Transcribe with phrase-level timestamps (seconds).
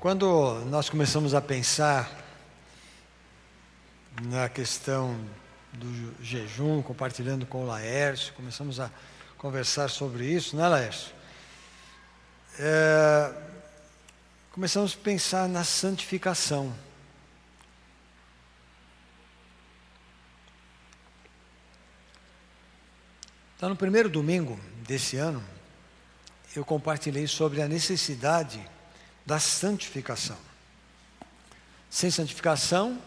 [0.00, 2.08] Quando nós começamos a pensar
[4.22, 5.18] na questão
[5.72, 8.92] do jejum, compartilhando com o Laércio, começamos a
[9.38, 11.12] conversar sobre isso, né, Laércio?
[12.60, 13.34] É,
[14.52, 16.72] começamos a pensar na santificação.
[23.56, 25.42] Então, no primeiro domingo desse ano,
[26.54, 28.64] eu compartilhei sobre a necessidade
[29.28, 30.38] da santificação.
[31.90, 32.98] Sem santificação,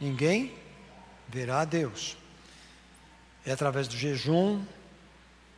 [0.00, 0.52] ninguém
[1.28, 2.16] verá a Deus.
[3.46, 4.64] É através do jejum,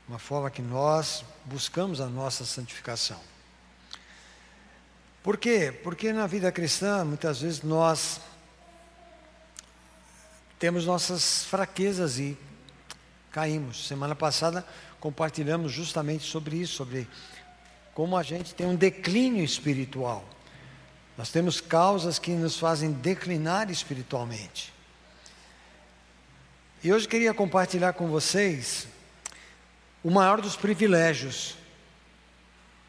[0.06, 3.18] uma forma que nós buscamos a nossa santificação.
[5.22, 5.72] Por quê?
[5.82, 8.20] Porque na vida cristã, muitas vezes nós
[10.58, 12.36] temos nossas fraquezas e
[13.30, 13.88] caímos.
[13.88, 14.62] Semana passada
[15.00, 17.08] compartilhamos justamente sobre isso, sobre
[17.94, 20.24] como a gente tem um declínio espiritual.
[21.16, 24.72] Nós temos causas que nos fazem declinar espiritualmente.
[26.82, 28.88] E hoje queria compartilhar com vocês
[30.02, 31.56] o maior dos privilégios.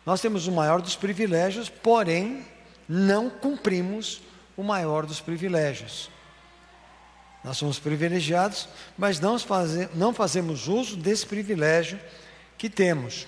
[0.06, 2.46] Nós temos o maior dos privilégios, porém,
[2.90, 4.22] não cumprimos
[4.58, 6.10] o maior dos privilégios.
[7.44, 9.38] Nós somos privilegiados, mas não,
[9.94, 12.00] não fazemos uso desse privilégio
[12.58, 13.28] que temos.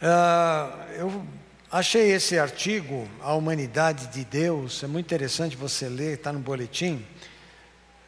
[0.00, 1.26] Uh, eu
[1.70, 7.04] achei esse artigo, A Humanidade de Deus, é muito interessante você ler, está no boletim.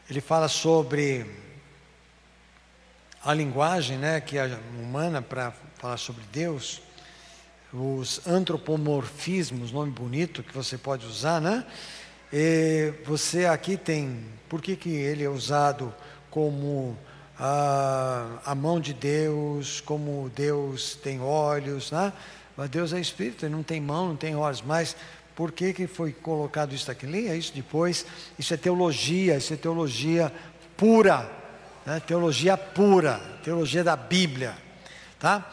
[0.08, 1.26] Ele fala sobre
[3.22, 6.80] a linguagem né, que é humana para falar sobre Deus,
[7.70, 11.66] os antropomorfismos, nome bonito que você pode usar, né?
[12.32, 15.94] E você aqui tem, por que, que ele é usado
[16.30, 16.96] como
[17.38, 22.12] a, a mão de Deus, como Deus tem olhos, né?
[22.56, 24.94] Mas Deus é espírito, ele não tem mão, não tem olhos, mas
[25.34, 27.06] por que, que foi colocado isso aqui?
[27.06, 28.04] Leia isso depois.
[28.38, 30.32] Isso é teologia, isso é teologia
[30.76, 31.30] pura,
[31.86, 32.00] né?
[32.06, 34.54] teologia pura, teologia da Bíblia,
[35.18, 35.50] tá?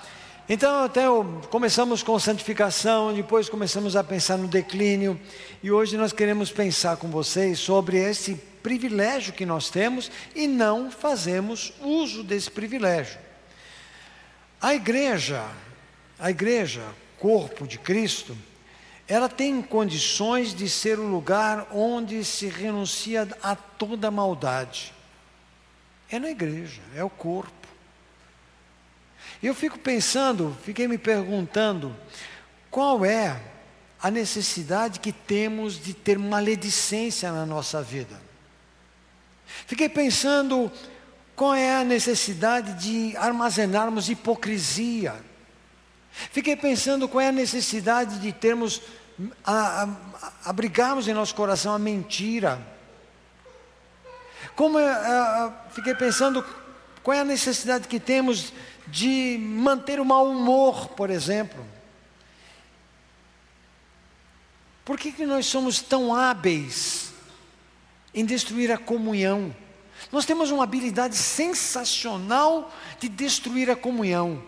[0.52, 1.04] Então, até
[1.52, 5.20] começamos com santificação, depois começamos a pensar no declínio,
[5.62, 10.92] e hoje nós queremos pensar com vocês sobre esse privilégio que nós temos e não
[10.92, 13.20] fazemos uso desse privilégio.
[14.62, 15.46] A igreja,
[16.18, 16.84] a igreja,
[17.18, 18.38] corpo de Cristo,
[19.08, 24.94] ela tem condições de ser o lugar onde se renuncia a toda maldade.
[26.12, 27.68] É na igreja, é o corpo.
[29.42, 31.96] Eu fico pensando, fiquei me perguntando,
[32.70, 33.40] qual é
[34.02, 38.29] a necessidade que temos de ter maledicência na nossa vida?
[39.66, 40.72] Fiquei pensando,
[41.36, 45.16] qual é a necessidade de armazenarmos hipocrisia?
[46.12, 48.82] Fiquei pensando qual é a necessidade de termos,
[49.44, 49.90] a, a,
[50.46, 52.62] abrigarmos em nosso coração a mentira.
[54.56, 56.46] Como a, a, fiquei pensando
[57.04, 58.52] qual é a necessidade que temos
[58.88, 61.66] de manter o mau humor, por exemplo.
[64.84, 67.09] Por que, que nós somos tão hábeis
[68.14, 69.56] em destruir a comunhão?
[70.12, 74.42] Nós temos uma habilidade sensacional de destruir a comunhão.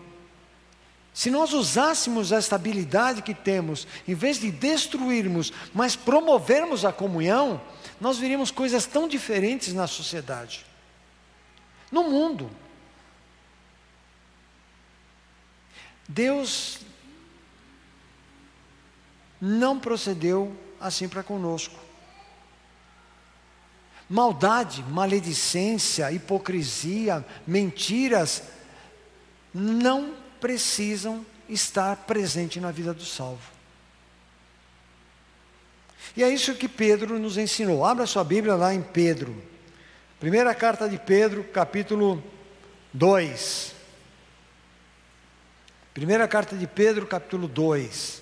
[1.14, 7.60] Se nós usássemos esta habilidade que temos, em vez de destruirmos, mas promovermos a comunhão,
[8.00, 10.64] nós veríamos coisas tão diferentes na sociedade,
[11.90, 12.50] no mundo.
[16.08, 16.78] Deus
[19.40, 21.78] não procedeu assim para conosco.
[24.08, 28.42] Maldade, maledicência, hipocrisia, mentiras
[29.54, 33.52] não precisam estar presente na vida do salvo.
[36.16, 37.84] E é isso que Pedro nos ensinou.
[37.84, 39.34] Abra sua Bíblia lá em Pedro.
[40.20, 42.22] Primeira carta de Pedro, capítulo
[42.92, 43.74] 2.
[45.94, 48.21] Primeira carta de Pedro, capítulo 2.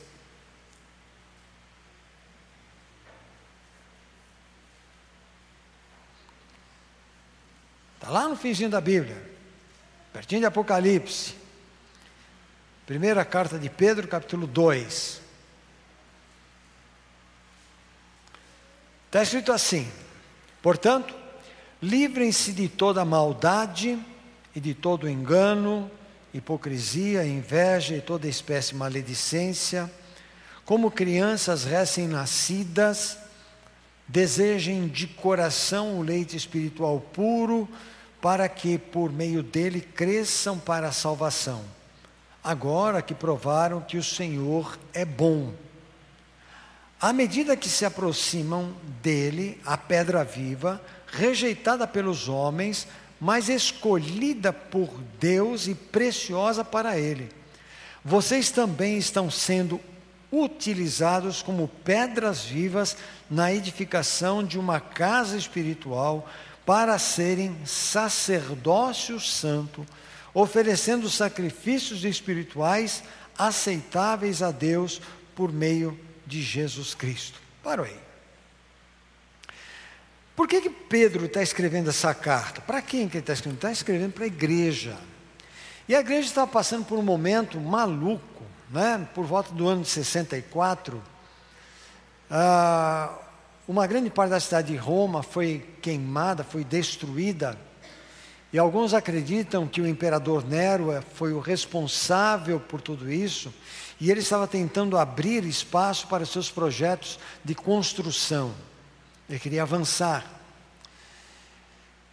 [8.00, 9.22] Está lá no finzinho da Bíblia,
[10.10, 11.34] pertinho de Apocalipse.
[12.86, 15.20] Primeira carta de Pedro, capítulo 2.
[19.04, 19.86] Está escrito assim:
[20.62, 21.14] portanto,
[21.82, 24.02] livrem-se de toda maldade
[24.56, 25.90] e de todo engano
[26.32, 29.92] hipocrisia, inveja e toda espécie de maledicência.
[30.64, 33.18] Como crianças recém-nascidas,
[34.10, 37.68] desejem de coração o leite espiritual puro,
[38.20, 41.62] para que por meio dele cresçam para a salvação.
[42.42, 45.54] Agora que provaram que o Senhor é bom.
[47.00, 52.88] À medida que se aproximam dele, a pedra viva, rejeitada pelos homens,
[53.20, 54.90] mas escolhida por
[55.20, 57.28] Deus e preciosa para ele.
[58.04, 59.80] Vocês também estão sendo
[60.30, 62.96] utilizados como pedras vivas
[63.28, 66.28] na edificação de uma casa espiritual
[66.64, 69.84] para serem sacerdócio santo,
[70.32, 73.02] oferecendo sacrifícios espirituais
[73.36, 75.00] aceitáveis a Deus
[75.34, 77.40] por meio de Jesus Cristo.
[77.62, 77.96] Parou aí.
[80.36, 82.60] Por que, que Pedro está escrevendo essa carta?
[82.60, 83.58] Para quem que ele está escrevendo?
[83.58, 84.96] Está escrevendo para a igreja.
[85.88, 89.08] E a igreja estava passando por um momento maluco, né?
[89.14, 91.02] por volta do ano de 64.
[92.30, 93.12] Ah,
[93.66, 97.58] uma grande parte da cidade de Roma foi queimada, foi destruída.
[98.52, 103.54] E alguns acreditam que o imperador Nero é, foi o responsável por tudo isso,
[104.00, 108.52] e ele estava tentando abrir espaço para seus projetos de construção.
[109.28, 110.24] Ele queria avançar.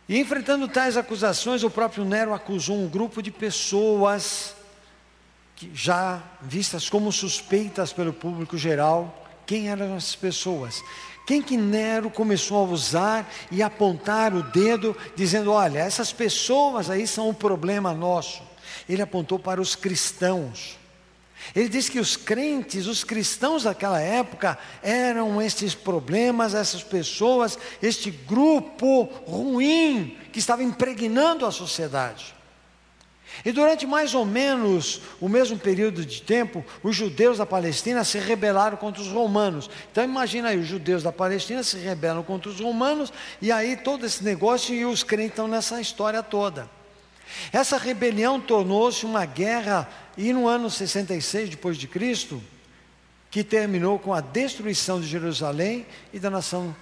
[0.08, 4.56] E enfrentando tais acusações, o próprio Nero acusou um grupo de pessoas
[5.58, 9.26] que já vistas como suspeitas pelo público geral.
[9.46, 10.84] Quem eram essas pessoas?
[11.26, 17.08] Quem que Nero começou a usar e apontar o dedo, dizendo: olha, essas pessoas aí
[17.08, 18.44] são um problema nosso.
[18.88, 20.78] Ele apontou para os cristãos.
[21.56, 28.12] Ele diz que os crentes, os cristãos daquela época, eram estes problemas, essas pessoas, este
[28.12, 32.37] grupo ruim que estava impregnando a sociedade.
[33.46, 38.18] E durante mais ou menos o mesmo período de tempo, os judeus da Palestina se
[38.20, 39.70] rebelaram contra os romanos.
[39.92, 43.12] Então imagina aí, os judeus da Palestina se rebelam contra os romanos,
[43.42, 46.70] e aí todo esse negócio e os crentes estão nessa história toda.
[47.52, 52.42] Essa rebelião tornou-se uma guerra e no ano 66 depois de Cristo,
[53.30, 56.76] que terminou com a destruição de Jerusalém e da nação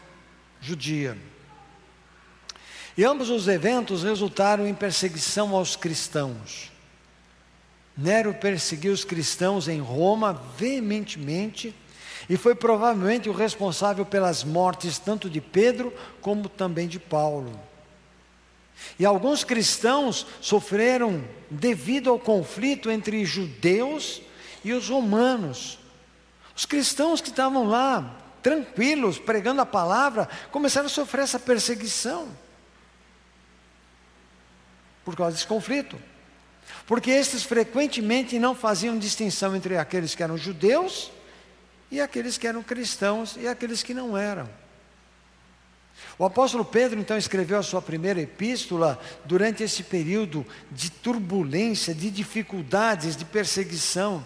[0.61, 1.17] judia.
[2.97, 6.71] E ambos os eventos resultaram em perseguição aos cristãos.
[7.97, 11.73] Nero perseguiu os cristãos em Roma veementemente
[12.29, 17.57] e foi provavelmente o responsável pelas mortes tanto de Pedro como também de Paulo.
[18.99, 24.21] E alguns cristãos sofreram devido ao conflito entre judeus
[24.63, 25.79] e os romanos.
[26.55, 32.27] Os cristãos que estavam lá, tranquilos, pregando a palavra, começaram a sofrer essa perseguição.
[35.05, 35.97] Por causa desse conflito.
[36.85, 41.11] Porque estes frequentemente não faziam distinção entre aqueles que eram judeus
[41.91, 44.49] e aqueles que eram cristãos e aqueles que não eram.
[46.17, 52.09] O apóstolo Pedro então escreveu a sua primeira epístola durante esse período de turbulência, de
[52.09, 54.25] dificuldades, de perseguição.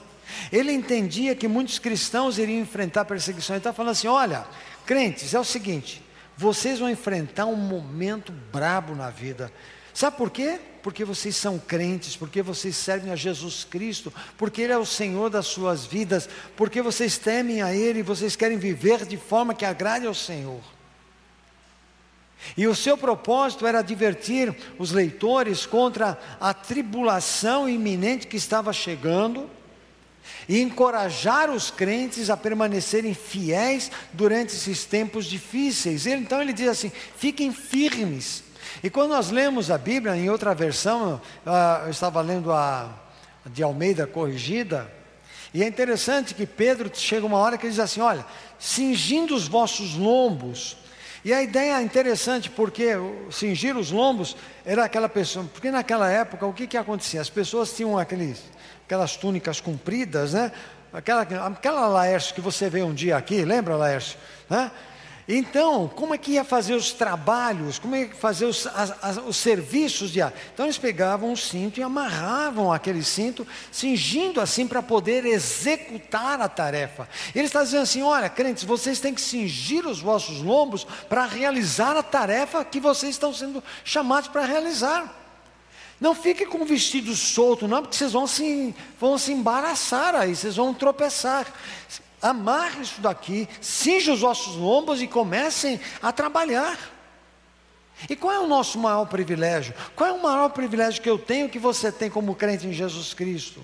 [0.52, 3.56] Ele entendia que muitos cristãos iriam enfrentar perseguição.
[3.56, 4.46] Ele está falando assim: olha,
[4.86, 6.04] crentes, é o seguinte,
[6.38, 9.52] vocês vão enfrentar um momento brabo na vida.
[10.00, 10.58] Sabe por quê?
[10.82, 15.30] Porque vocês são crentes, porque vocês servem a Jesus Cristo, porque Ele é o Senhor
[15.30, 20.08] das suas vidas, porque vocês temem a Ele vocês querem viver de forma que agrade
[20.08, 20.62] ao Senhor.
[22.56, 29.50] E o seu propósito era divertir os leitores contra a tribulação iminente que estava chegando
[30.48, 36.06] e encorajar os crentes a permanecerem fiéis durante esses tempos difíceis.
[36.06, 38.48] Então ele diz assim: fiquem firmes.
[38.84, 42.90] E quando nós lemos a Bíblia, em outra versão, ah, eu estava lendo a
[43.46, 44.92] de Almeida corrigida,
[45.54, 48.26] e é interessante que Pedro chega uma hora que ele diz assim: olha,
[48.60, 50.78] cingindo os vossos lombos,
[51.24, 52.92] e a ideia é interessante porque
[53.32, 57.20] cingir os lombos era aquela pessoa, porque naquela época o que, que acontecia?
[57.20, 58.44] As pessoas tinham aqueles,
[58.86, 60.52] aquelas túnicas compridas, né?
[60.92, 64.18] Aquela, aquela Laércio que você vê um dia aqui, lembra Laércio?
[64.50, 64.72] Né?
[65.32, 67.78] Então, como é que ia fazer os trabalhos?
[67.78, 70.34] Como é que fazer os, as, as, os serviços de ar?
[70.52, 76.50] Então, eles pegavam um cinto e amarravam aquele cinto, cingindo assim para poder executar a
[76.50, 77.08] tarefa.
[77.36, 81.96] Ele está dizendo assim: olha, crentes, vocês têm que cingir os vossos lombos para realizar
[81.96, 85.16] a tarefa que vocês estão sendo chamados para realizar.
[86.02, 90.36] Não fique com o vestido solto, não, porque vocês vão se, vão se embaraçar aí,
[90.36, 91.46] vocês vão tropeçar
[92.22, 96.78] amarre isso daqui, cinja os vossos lombos e comecem a trabalhar.
[98.10, 99.74] E qual é o nosso maior privilégio?
[99.96, 103.14] Qual é o maior privilégio que eu tenho que você tem como crente em Jesus
[103.14, 103.62] Cristo?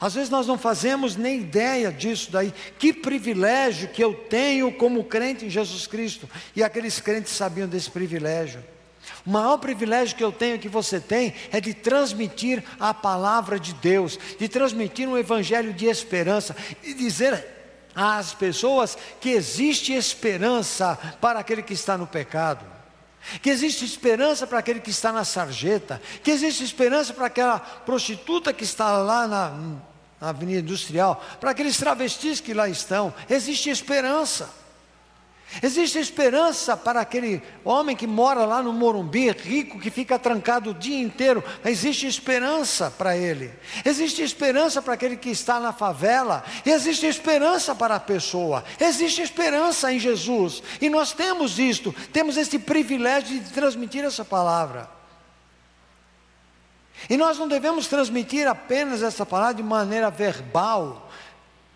[0.00, 2.52] Às vezes nós não fazemos nem ideia disso daí.
[2.78, 6.28] Que privilégio que eu tenho como crente em Jesus Cristo.
[6.56, 8.64] E aqueles crentes sabiam desse privilégio.
[9.26, 13.72] O maior privilégio que eu tenho, que você tem, é de transmitir a palavra de
[13.74, 17.44] Deus, de transmitir um evangelho de esperança e dizer
[17.94, 22.64] às pessoas que existe esperança para aquele que está no pecado,
[23.40, 28.52] que existe esperança para aquele que está na sarjeta, que existe esperança para aquela prostituta
[28.52, 29.50] que está lá na,
[30.20, 34.63] na Avenida Industrial, para aqueles travestis que lá estão, existe esperança.
[35.62, 40.74] Existe esperança para aquele homem que mora lá no Morumbi, rico, que fica trancado o
[40.74, 41.44] dia inteiro.
[41.64, 43.52] Existe esperança para ele.
[43.84, 46.42] Existe esperança para aquele que está na favela.
[46.66, 48.64] E existe esperança para a pessoa.
[48.80, 50.62] Existe esperança em Jesus.
[50.80, 54.90] E nós temos isto, temos esse privilégio de transmitir essa palavra.
[57.08, 61.03] E nós não devemos transmitir apenas essa palavra de maneira verbal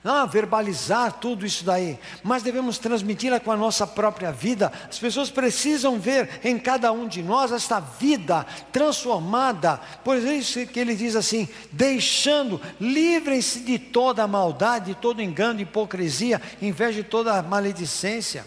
[0.04, 4.72] ah, verbalizar tudo isso daí, mas devemos transmiti-la com a nossa própria vida.
[4.88, 9.80] As pessoas precisam ver em cada um de nós esta vida transformada.
[10.04, 15.64] Por isso que ele diz assim: deixando, livrem-se de toda maldade, de todo engano, de
[15.64, 18.46] hipocrisia, inveja de toda maledicência.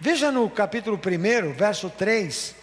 [0.00, 2.61] Veja no capítulo 1, verso 3.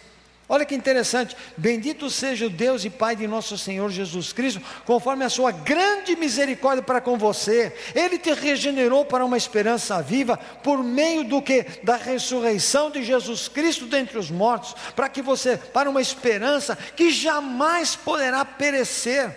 [0.52, 1.36] Olha que interessante.
[1.56, 6.16] Bendito seja o Deus e Pai de nosso Senhor Jesus Cristo, conforme a sua grande
[6.16, 7.72] misericórdia para com você.
[7.94, 13.46] Ele te regenerou para uma esperança viva por meio do que da ressurreição de Jesus
[13.46, 19.32] Cristo dentre os mortos, para que você para uma esperança que jamais poderá perecer,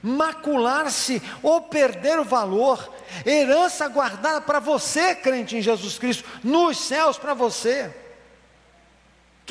[0.00, 2.88] macular-se ou perder o valor.
[3.26, 8.01] Herança guardada para você, crente em Jesus Cristo, nos céus para você.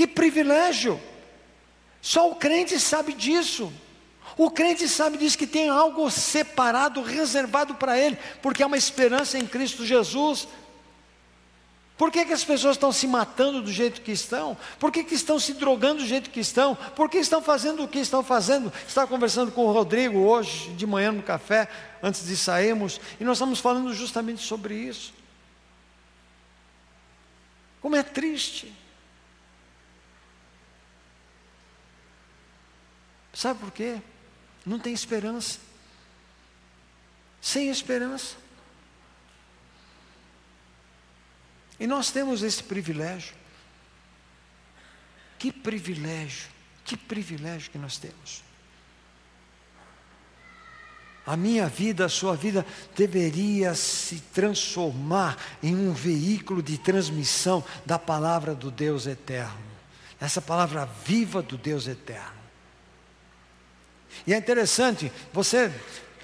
[0.01, 0.99] Que privilégio!
[2.01, 3.71] Só o crente sabe disso.
[4.35, 9.37] O crente sabe disso que tem algo separado, reservado para ele, porque há uma esperança
[9.37, 10.47] em Cristo Jesus.
[11.95, 14.57] Por que, que as pessoas estão se matando do jeito que estão?
[14.79, 16.73] Por que, que estão se drogando do jeito que estão?
[16.95, 18.73] Por que estão fazendo o que estão fazendo?
[18.87, 21.69] Estava conversando com o Rodrigo hoje, de manhã no café,
[22.01, 25.13] antes de sairmos, e nós estamos falando justamente sobre isso.
[27.79, 28.80] Como é triste.
[33.33, 34.01] Sabe por quê?
[34.65, 35.59] Não tem esperança.
[37.41, 38.35] Sem esperança.
[41.79, 43.33] E nós temos esse privilégio.
[45.39, 46.49] Que privilégio,
[46.85, 48.43] que privilégio que nós temos.
[51.25, 57.97] A minha vida, a sua vida deveria se transformar em um veículo de transmissão da
[57.97, 59.71] palavra do Deus eterno.
[60.19, 62.40] Essa palavra viva do Deus eterno.
[64.25, 65.71] E é interessante, você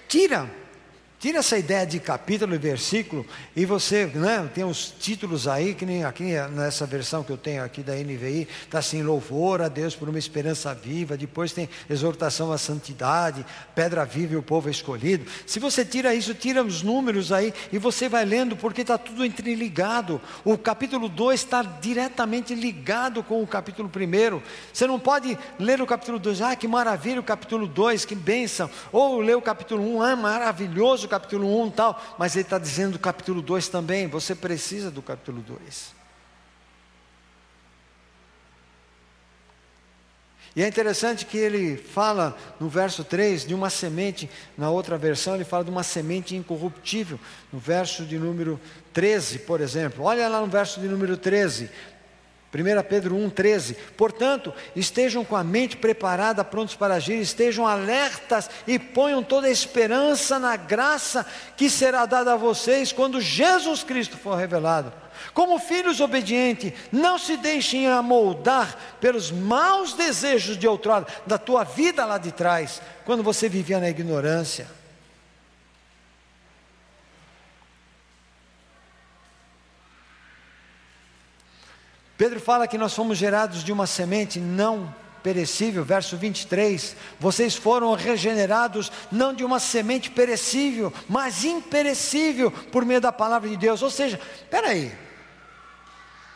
[0.08, 0.50] tira
[1.20, 5.84] Tira essa ideia de capítulo e versículo e você, né, tem os títulos aí, que
[5.84, 9.96] nem aqui nessa versão que eu tenho aqui da NVI, está assim, louvor a Deus
[9.96, 13.44] por uma esperança viva, depois tem exortação à santidade,
[13.74, 15.26] pedra viva e o povo escolhido.
[15.48, 19.26] Se você tira isso, tira os números aí e você vai lendo, porque está tudo
[19.26, 20.22] entreligado.
[20.46, 24.40] O capítulo 2 está diretamente ligado com o capítulo 1.
[24.72, 28.70] Você não pode ler o capítulo 2, ah, que maravilha o capítulo 2, que bênção,
[28.92, 32.60] ou ler o capítulo 1, um, ah, maravilhoso o capítulo 1 tal, mas ele está
[32.60, 35.98] dizendo do capítulo 2 também, você precisa do capítulo 2.
[40.58, 45.36] E é interessante que ele fala no verso 3 de uma semente, na outra versão
[45.36, 47.20] ele fala de uma semente incorruptível,
[47.54, 48.60] no verso de número
[48.92, 50.04] 13, por exemplo.
[50.04, 51.70] Olha lá no verso de número 13.
[52.54, 53.76] 1 Pedro 1,13.
[53.98, 59.52] Portanto, estejam com a mente preparada, prontos para agir, estejam alertas e ponham toda a
[59.52, 61.26] esperança na graça
[61.58, 64.94] que será dada a vocês quando Jesus Cristo for revelado.
[65.34, 72.06] Como filhos obedientes, não se deixem amoldar pelos maus desejos de outrora, da tua vida
[72.06, 74.77] lá de trás, quando você vivia na ignorância.
[82.18, 86.96] Pedro fala que nós fomos gerados de uma semente não perecível, verso 23.
[87.20, 93.58] Vocês foram regenerados não de uma semente perecível, mas imperecível por meio da palavra de
[93.58, 93.82] Deus.
[93.82, 94.92] Ou seja, espera aí.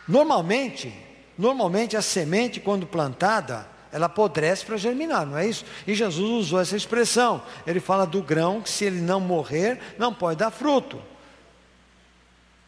[0.08, 0.94] Normalmente,
[1.38, 5.66] normalmente a semente quando plantada, ela apodrece para germinar, não é isso?
[5.88, 7.42] E Jesus usou essa expressão.
[7.66, 11.02] Ele fala do grão que se ele não morrer, não pode dar fruto.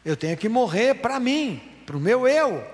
[0.04, 2.64] Eu tenho que morrer para mim, para o meu eu.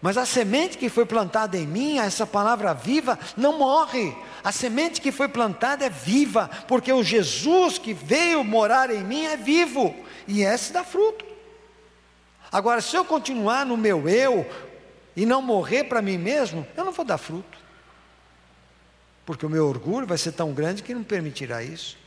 [0.00, 4.14] Mas a semente que foi plantada em mim, essa palavra viva, não morre.
[4.44, 9.24] A semente que foi plantada é viva, porque o Jesus que veio morar em mim
[9.24, 9.94] é vivo,
[10.28, 11.24] e esse dá fruto.
[12.52, 14.48] Agora, se eu continuar no meu eu
[15.16, 17.58] e não morrer para mim mesmo, eu não vou dar fruto.
[19.24, 21.98] Porque o meu orgulho vai ser tão grande que não permitirá isso.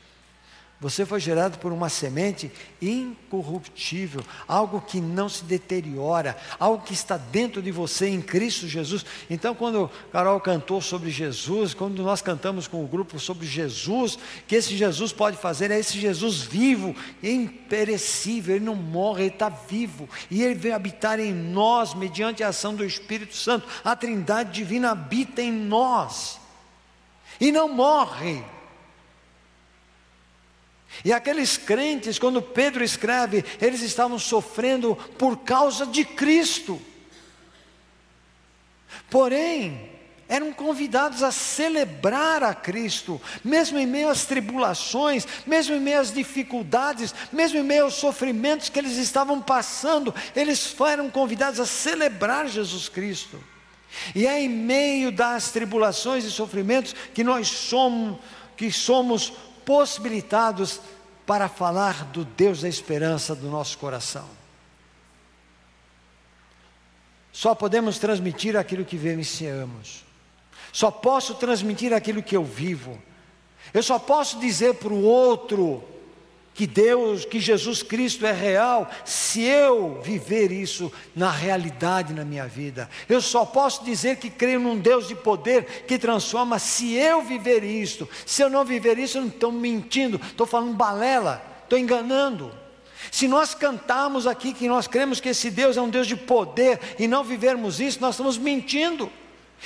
[0.81, 2.49] Você foi gerado por uma semente
[2.81, 9.05] incorruptível, algo que não se deteriora, algo que está dentro de você em Cristo Jesus.
[9.29, 14.17] Então, quando Carol cantou sobre Jesus, quando nós cantamos com o grupo sobre Jesus,
[14.47, 19.49] que esse Jesus pode fazer, é esse Jesus vivo, imperecível, ele não morre, ele está
[19.49, 23.67] vivo, e ele vem habitar em nós, mediante a ação do Espírito Santo.
[23.83, 26.39] A Trindade Divina habita em nós,
[27.37, 28.41] e não morre.
[31.03, 36.81] E aqueles crentes, quando Pedro escreve, eles estavam sofrendo por causa de Cristo.
[39.09, 39.89] Porém,
[40.29, 46.13] eram convidados a celebrar a Cristo, mesmo em meio às tribulações, mesmo em meio às
[46.13, 52.47] dificuldades, mesmo em meio aos sofrimentos que eles estavam passando, eles foram convidados a celebrar
[52.47, 53.43] Jesus Cristo.
[54.13, 58.19] E é em meio das tribulações e sofrimentos que nós somos,
[58.55, 59.33] que somos
[59.69, 60.81] possibilitados
[61.27, 64.27] para falar do Deus da esperança do nosso coração.
[67.31, 70.03] Só podemos transmitir aquilo que vivenciamos.
[70.73, 72.99] Só posso transmitir aquilo que eu vivo.
[73.71, 75.83] Eu só posso dizer para o outro
[76.53, 82.45] que Deus, que Jesus Cristo é real, se eu viver isso na realidade na minha
[82.47, 82.89] vida.
[83.07, 87.63] Eu só posso dizer que creio num Deus de poder que transforma se eu viver
[87.63, 88.07] isso.
[88.25, 92.51] Se eu não viver isso, eu não estou mentindo, estou falando balela, estou enganando.
[93.11, 96.79] Se nós cantarmos aqui que nós cremos que esse Deus é um Deus de poder
[96.99, 99.09] e não vivermos isso, nós estamos mentindo.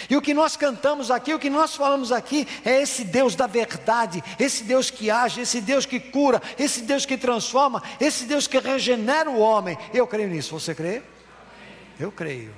[0.10, 3.48] E o que nós cantamos aqui, o que nós falamos aqui, é esse Deus da
[3.48, 8.48] verdade, esse Deus que age, esse Deus que cura, esse Deus que transforma, esse Deus
[8.48, 9.78] que regenera o homem.
[9.94, 11.02] Eu creio nisso, você crê?
[12.00, 12.54] Eu creio.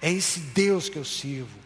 [0.00, 1.58] É esse Deus que eu sirvo.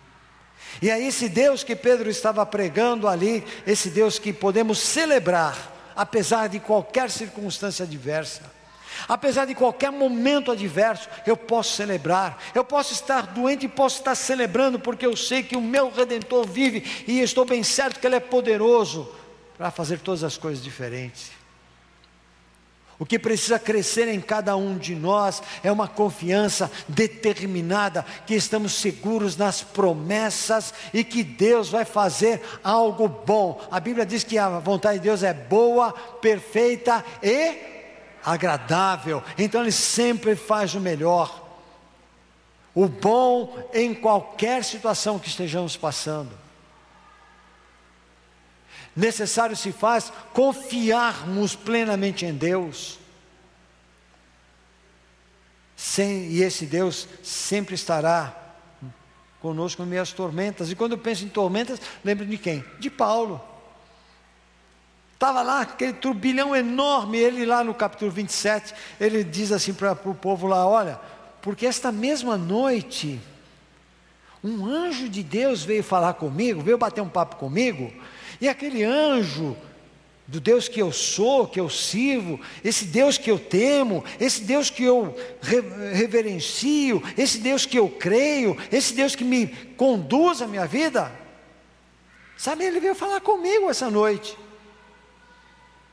[0.81, 6.49] E é esse Deus que Pedro estava pregando ali, esse Deus que podemos celebrar, apesar
[6.49, 8.62] de qualquer circunstância adversa.
[9.09, 12.39] Apesar de qualquer momento adverso, eu posso celebrar.
[12.55, 16.47] Eu posso estar doente e posso estar celebrando, porque eu sei que o meu redentor
[16.47, 19.09] vive e estou bem certo que ele é poderoso
[19.57, 21.31] para fazer todas as coisas diferentes.
[22.99, 28.75] O que precisa crescer em cada um de nós é uma confiança determinada, que estamos
[28.75, 33.61] seguros nas promessas e que Deus vai fazer algo bom.
[33.73, 37.73] A Bíblia diz que a vontade de Deus é boa, perfeita e
[38.25, 41.43] agradável, então Ele sempre faz o melhor,
[42.75, 46.43] o bom em qualquer situação que estejamos passando.
[48.95, 52.99] Necessário se faz confiarmos plenamente em Deus.
[55.75, 58.37] Sem, e esse Deus sempre estará
[59.41, 60.71] conosco em meio às tormentas.
[60.71, 62.65] E quando eu penso em tormentas, lembro de quem?
[62.79, 63.52] De Paulo.
[65.23, 70.15] Estava lá aquele turbilhão enorme, ele lá no capítulo 27, ele diz assim para o
[70.17, 70.99] povo lá: olha,
[71.41, 73.21] porque esta mesma noite,
[74.43, 77.93] um anjo de Deus veio falar comigo, veio bater um papo comigo,
[78.41, 79.57] e aquele anjo,
[80.27, 84.71] do Deus que eu sou, que eu sirvo, esse Deus que eu temo, esse Deus
[84.71, 85.17] que eu
[85.93, 91.13] reverencio, esse Deus que eu creio, esse Deus que me conduz a minha vida,
[92.37, 94.37] sabe, ele veio falar comigo essa noite.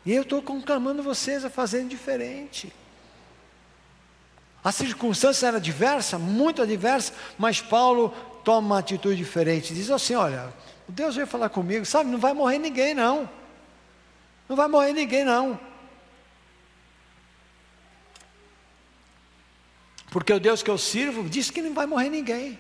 [0.06, 2.74] E eu estou conclamando vocês a fazerem diferente.
[4.64, 8.10] A circunstância era diversa, muito adversa, mas Paulo
[8.44, 9.74] toma uma atitude diferente.
[9.74, 10.54] Diz assim: Olha,
[10.88, 12.10] Deus veio falar comigo, sabe?
[12.10, 13.30] Não vai morrer ninguém, não.
[14.48, 15.60] Não vai morrer ninguém, não.
[20.10, 22.60] Porque o Deus que eu sirvo disse que não vai morrer ninguém.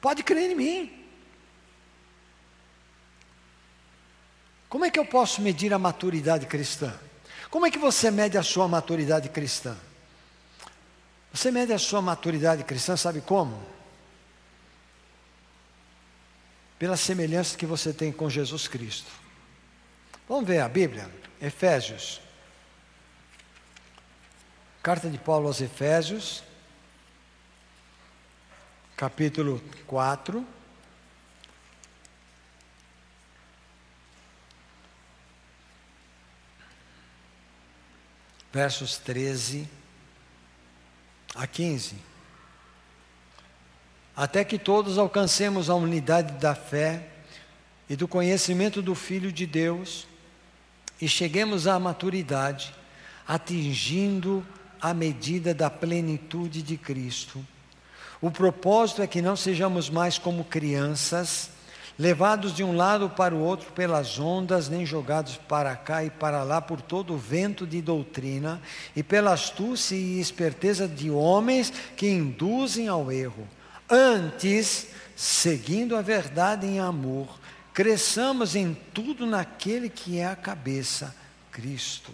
[0.00, 1.01] Pode crer em mim.
[4.72, 6.98] Como é que eu posso medir a maturidade cristã?
[7.50, 9.76] Como é que você mede a sua maturidade cristã?
[11.30, 13.62] Você mede a sua maturidade cristã, sabe como?
[16.78, 19.12] Pela semelhança que você tem com Jesus Cristo.
[20.26, 21.06] Vamos ver a Bíblia,
[21.38, 22.22] Efésios.
[24.82, 26.42] Carta de Paulo aos Efésios,
[28.96, 30.61] capítulo 4.
[38.52, 39.66] Versos 13
[41.34, 41.94] a 15.
[44.14, 47.08] Até que todos alcancemos a unidade da fé
[47.88, 50.06] e do conhecimento do Filho de Deus
[51.00, 52.74] e cheguemos à maturidade,
[53.26, 54.46] atingindo
[54.80, 57.44] a medida da plenitude de Cristo.
[58.20, 61.50] O propósito é que não sejamos mais como crianças,
[62.02, 66.42] levados de um lado para o outro pelas ondas, nem jogados para cá e para
[66.42, 68.60] lá por todo o vento de doutrina
[68.96, 73.48] e pela astúcia e esperteza de homens que induzem ao erro.
[73.88, 77.38] Antes, seguindo a verdade em amor,
[77.72, 81.14] cresçamos em tudo naquele que é a cabeça,
[81.52, 82.12] Cristo.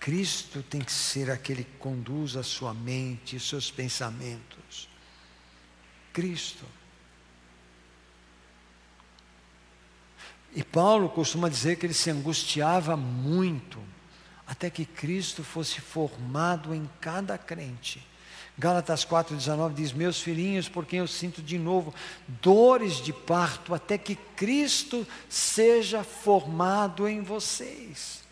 [0.00, 4.87] Cristo tem que ser aquele que conduz a sua mente, seus pensamentos.
[6.18, 6.64] Cristo.
[10.52, 13.78] E Paulo costuma dizer que ele se angustiava muito
[14.44, 18.04] até que Cristo fosse formado em cada crente.
[18.58, 21.94] Gálatas 4,19 diz: Meus filhinhos, por quem eu sinto de novo
[22.26, 28.24] dores de parto, até que Cristo seja formado em vocês.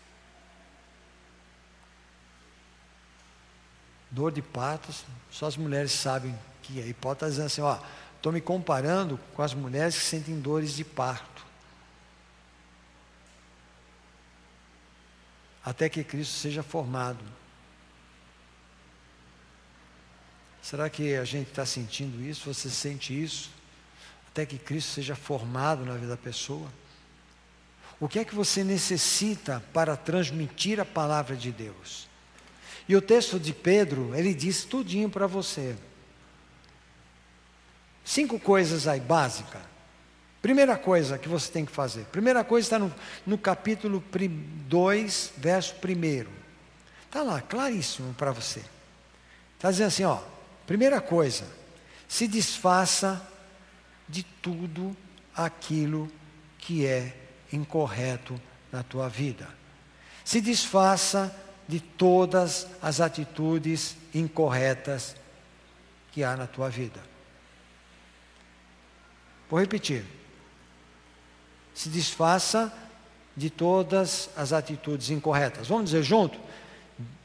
[4.09, 4.93] Dor de parto,
[5.29, 7.77] só as mulheres sabem que aí pode estar dizendo assim: Ó,
[8.15, 11.45] estou me comparando com as mulheres que sentem dores de parto.
[15.63, 17.23] Até que Cristo seja formado.
[20.61, 22.53] Será que a gente está sentindo isso?
[22.53, 23.49] Você sente isso?
[24.29, 26.69] Até que Cristo seja formado na vida da pessoa?
[27.99, 32.07] O que é que você necessita para transmitir a palavra de Deus?
[32.87, 35.75] E o texto de Pedro, ele diz tudinho para você.
[38.05, 39.61] Cinco coisas aí básicas.
[40.41, 42.05] Primeira coisa que você tem que fazer.
[42.05, 42.93] Primeira coisa está no,
[43.25, 44.01] no capítulo
[44.67, 46.25] 2, verso 1.
[47.05, 48.63] Está lá, claríssimo para você.
[49.55, 50.21] Está dizendo assim, ó.
[50.65, 51.45] Primeira coisa,
[52.07, 53.25] se desfaça
[54.07, 54.95] de tudo
[55.35, 56.09] aquilo
[56.57, 57.13] que é
[57.51, 58.39] incorreto
[58.71, 59.47] na tua vida.
[60.23, 61.35] Se desfaça
[61.67, 65.15] de todas as atitudes incorretas
[66.11, 66.99] que há na tua vida.
[69.49, 70.05] Vou repetir.
[71.73, 72.73] Se desfaça
[73.35, 75.67] de todas as atitudes incorretas.
[75.67, 76.39] Vamos dizer junto?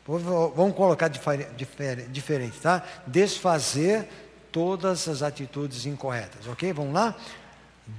[0.05, 2.85] Vamos colocar diferente, tá?
[3.07, 4.09] Desfazer
[4.51, 6.73] todas as atitudes incorretas, ok?
[6.73, 7.17] Vamos lá?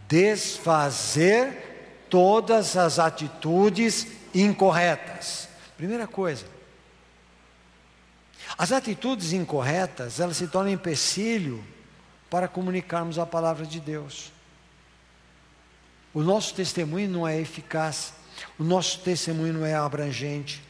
[0.08, 5.50] Desfazer todas as atitudes incorretas.
[5.78, 6.46] Primeira coisa.
[8.58, 11.64] As atitudes incorretas, elas se tornam empecilho
[12.30, 14.32] para comunicarmos a palavra de Deus.
[16.14, 18.14] O nosso testemunho não é eficaz,
[18.60, 20.62] o nosso testemunho não é abrangente.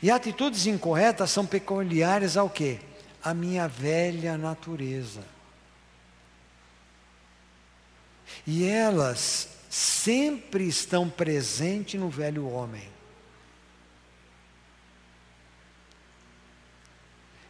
[0.00, 2.78] E atitudes incorretas são peculiares ao quê?
[3.22, 5.24] A minha velha natureza.
[8.46, 12.91] E elas sempre estão presentes no velho homem.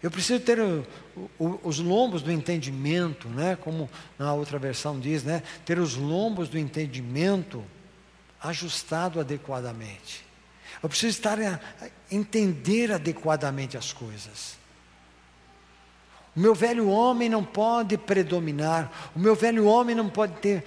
[0.02, 0.84] Eu preciso ter o,
[1.38, 3.56] o, os lombos do entendimento, né?
[3.56, 3.88] como
[4.18, 5.42] na outra versão diz, né?
[5.64, 7.64] ter os lombos do entendimento
[8.40, 10.24] ajustado adequadamente.
[10.82, 14.58] Eu preciso estar a, a entender adequadamente as coisas.
[16.34, 20.64] O meu velho homem não pode predominar, o meu velho homem não pode ter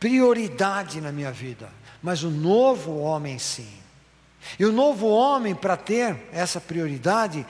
[0.00, 1.70] prioridade na minha vida,
[2.02, 3.79] mas o novo homem sim.
[4.58, 7.46] E o novo homem, para ter essa prioridade,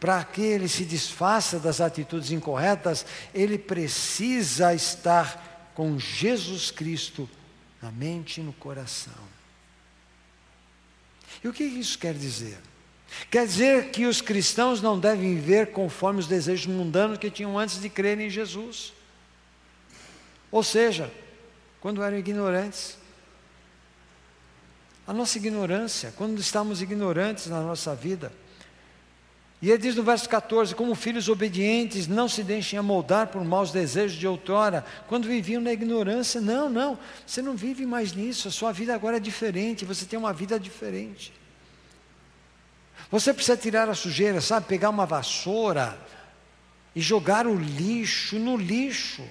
[0.00, 7.28] para que ele se desfaça das atitudes incorretas, ele precisa estar com Jesus Cristo
[7.80, 9.32] na mente e no coração.
[11.42, 12.58] E o que isso quer dizer?
[13.30, 17.80] Quer dizer que os cristãos não devem viver conforme os desejos mundanos que tinham antes
[17.80, 18.92] de crerem em Jesus.
[20.50, 21.12] Ou seja,
[21.82, 22.96] quando eram ignorantes.
[25.06, 28.32] A nossa ignorância, quando estamos ignorantes na nossa vida.
[29.62, 33.70] E ele diz no verso 14: Como filhos obedientes, não se deixem amoldar por maus
[33.70, 36.40] desejos de outrora, quando viviam na ignorância.
[36.40, 40.18] Não, não, você não vive mais nisso, a sua vida agora é diferente, você tem
[40.18, 41.32] uma vida diferente.
[43.08, 44.66] Você precisa tirar a sujeira, sabe?
[44.66, 45.96] Pegar uma vassoura
[46.94, 49.22] e jogar o lixo no lixo.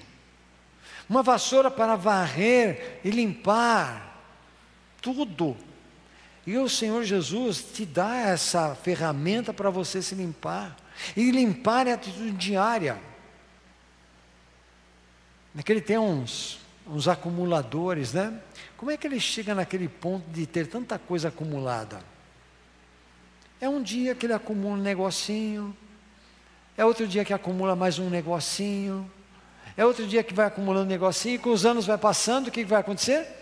[1.08, 4.11] Uma vassoura para varrer e limpar
[5.02, 5.56] tudo.
[6.46, 10.76] E o Senhor Jesus te dá essa ferramenta para você se limpar.
[11.16, 12.98] E limpar é atitude diária.
[15.54, 18.40] Naquele tem uns, uns acumuladores, né?
[18.76, 22.00] Como é que ele chega naquele ponto de ter tanta coisa acumulada?
[23.60, 25.76] É um dia que ele acumula um negocinho,
[26.76, 29.08] é outro dia que acumula mais um negocinho,
[29.76, 32.50] é outro dia que vai acumulando um negocinho, e com os anos vai passando, o
[32.50, 33.41] que vai acontecer?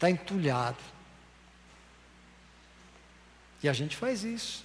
[0.00, 0.78] Está entulhado.
[3.62, 4.64] E a gente faz isso.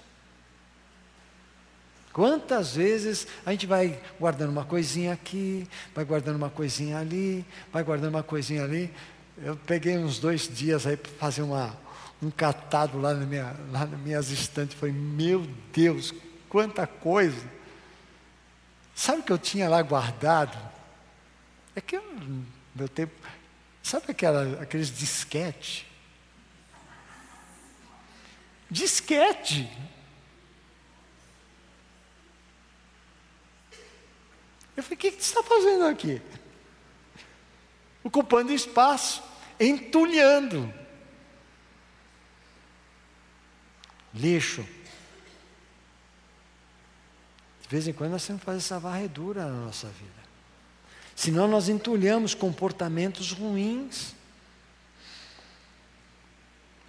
[2.13, 7.83] Quantas vezes a gente vai guardando uma coisinha aqui, vai guardando uma coisinha ali, vai
[7.83, 8.89] guardando uma coisinha ali.
[9.37, 11.77] Eu peguei uns dois dias aí para fazer uma,
[12.23, 14.77] um catado lá, na minha, lá nas minhas estantes.
[14.77, 16.13] Falei, meu Deus,
[16.47, 17.45] quanta coisa.
[18.95, 20.57] Sabe o que eu tinha lá guardado?
[21.75, 22.03] É que eu,
[22.73, 23.11] meu tempo.
[23.85, 25.85] Sabe aquela, aqueles disquete?
[28.67, 29.71] Disquete.
[34.75, 36.19] Eu falei, o que, que você está fazendo aqui?
[38.03, 39.21] Ocupando espaço,
[39.59, 40.73] entulhando.
[44.15, 44.67] Lixo.
[47.61, 50.25] De vez em quando nós temos que fazer essa varredura na nossa vida.
[51.25, 54.13] Senão nós entulhamos comportamentos ruins.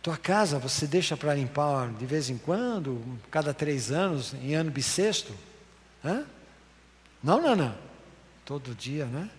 [0.03, 4.71] Tua casa você deixa para limpar de vez em quando, cada três anos, em ano
[4.71, 5.35] bissexto?
[6.05, 6.27] Hã?
[7.23, 7.75] Não, não, não.
[8.45, 9.31] Todo dia, né?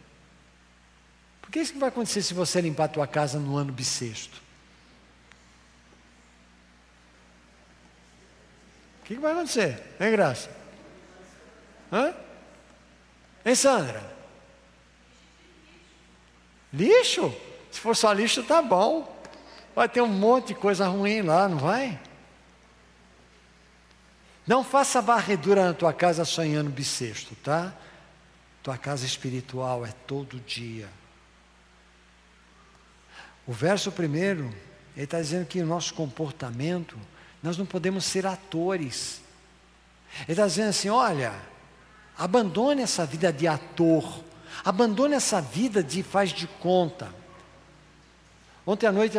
[1.43, 4.41] Por que isso que vai acontecer se você limpar a tua casa no ano bissexto?
[9.01, 9.79] O que, que vai acontecer?
[9.99, 10.49] Hein, Graça?
[11.93, 12.15] Hã?
[13.45, 14.16] Hein, Sandra?
[16.73, 17.33] Lixo?
[17.71, 19.15] Se for só lixo, tá bom.
[19.75, 21.99] Vai ter um monte de coisa ruim lá, não vai?
[24.47, 27.73] Não faça varredura na tua casa só em ano bissexto, tá?
[28.63, 30.89] Tua casa espiritual é todo dia.
[33.45, 34.45] O verso primeiro,
[34.95, 36.97] ele está dizendo que o nosso comportamento,
[37.43, 39.21] nós não podemos ser atores.
[40.21, 41.33] Ele está dizendo assim: olha,
[42.17, 44.23] abandone essa vida de ator,
[44.63, 47.09] abandone essa vida de faz de conta.
[48.65, 49.17] Ontem à noite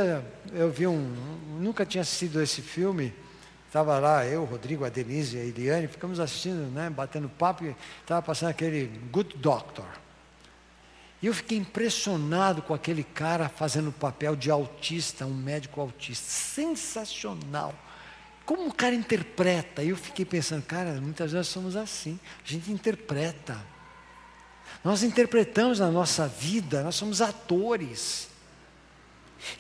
[0.53, 1.15] eu vi um,
[1.61, 3.15] nunca tinha assistido esse filme,
[3.69, 7.67] Estava lá eu, Rodrigo, a Denise e a Eliane, ficamos assistindo, né, batendo papo,
[8.01, 9.85] estava passando aquele Good Doctor.
[11.21, 16.27] E eu fiquei impressionado com aquele cara fazendo o papel de autista, um médico autista.
[16.31, 17.75] Sensacional.
[18.47, 19.83] Como o cara interpreta?
[19.83, 22.19] E eu fiquei pensando, cara, muitas vezes somos assim.
[22.43, 23.59] A gente interpreta.
[24.85, 28.29] Nós interpretamos na nossa vida, nós somos atores.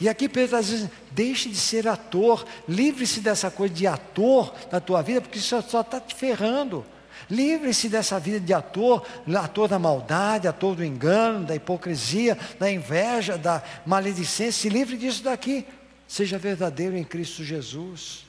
[0.00, 4.80] E aqui Pedro está dizendo: deixe de ser ator, livre-se dessa coisa de ator na
[4.80, 6.84] tua vida, porque isso só está te ferrando.
[7.30, 13.36] Livre-se dessa vida de ator, ator da maldade, ator do engano, da hipocrisia, da inveja,
[13.36, 14.52] da maledicência.
[14.52, 15.66] Se livre disso daqui.
[16.06, 18.24] Seja verdadeiro em Cristo Jesus.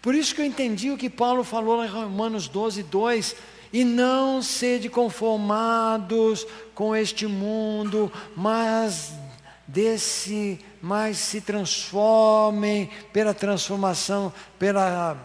[0.00, 3.34] Por isso que eu entendi o que Paulo falou em Romanos 12, 2
[3.72, 9.12] e não sede conformados com este mundo, mas
[9.66, 15.16] desse, mas se transformem pela transformação, pela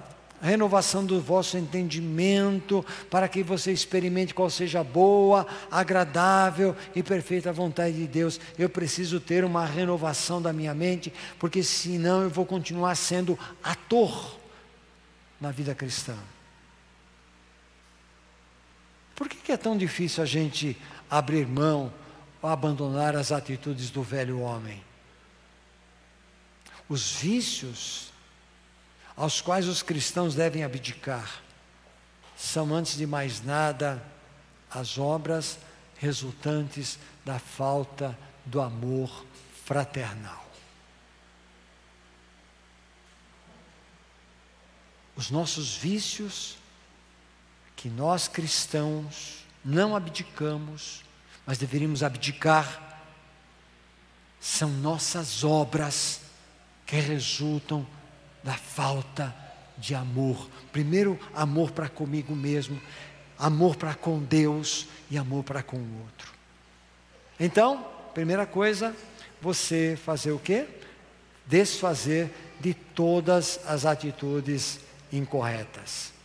[0.42, 7.54] renovação do vosso entendimento, para que você experimente qual seja a boa, agradável e perfeita
[7.54, 8.40] vontade de Deus.
[8.58, 14.36] Eu preciso ter uma renovação da minha mente, porque senão eu vou continuar sendo ator
[15.40, 16.16] na vida cristã.
[19.22, 20.76] Por que, é tão difícil a gente
[21.08, 21.94] abrir mão
[22.42, 24.84] ou abandonar as atitudes do velho homem?
[26.90, 28.12] Os vícios
[29.16, 31.44] aos quais os cristãos devem abdicar
[32.36, 34.04] são, antes de mais nada,
[34.72, 35.60] as obras
[36.00, 39.24] resultantes da falta do amor
[39.66, 40.50] fraternal.
[45.16, 46.58] Os nossos vícios
[47.82, 51.04] que nós cristãos não abdicamos,
[51.48, 53.00] mas deveríamos abdicar,
[54.40, 56.22] são nossas obras
[56.86, 57.86] que resultam
[58.44, 59.36] da falta
[59.80, 60.48] de amor.
[60.72, 62.80] Primeiro, amor para comigo mesmo,
[63.38, 66.32] amor para com Deus e amor para com o outro.
[67.40, 68.96] Então, primeira coisa,
[69.42, 70.68] você fazer o quê?
[71.48, 74.80] Desfazer de todas as atitudes
[75.12, 76.21] incorretas.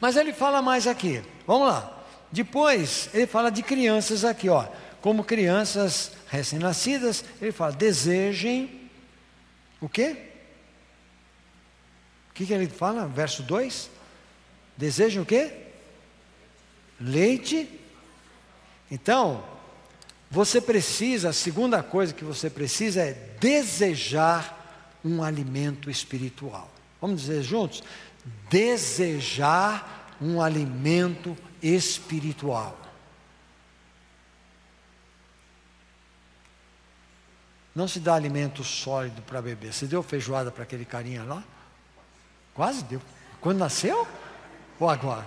[0.00, 1.22] Mas ele fala mais aqui.
[1.46, 2.04] Vamos lá.
[2.30, 4.66] Depois, ele fala de crianças aqui, ó.
[5.00, 8.90] Como crianças recém-nascidas, ele fala: desejem
[9.80, 10.16] o quê?
[12.30, 13.06] O que, que ele fala?
[13.06, 13.90] Verso 2:
[14.76, 15.52] Desejem o quê?
[17.00, 17.68] Leite.
[18.90, 19.44] Então,
[20.30, 26.68] você precisa, a segunda coisa que você precisa é desejar um alimento espiritual.
[27.00, 27.82] Vamos dizer juntos?
[28.48, 32.78] Desejar um alimento espiritual.
[37.74, 39.72] Não se dá alimento sólido para beber.
[39.72, 41.42] Você deu feijoada para aquele carinha lá?
[42.54, 43.02] Quase deu.
[43.40, 44.06] Quando nasceu?
[44.78, 45.26] Ou agora?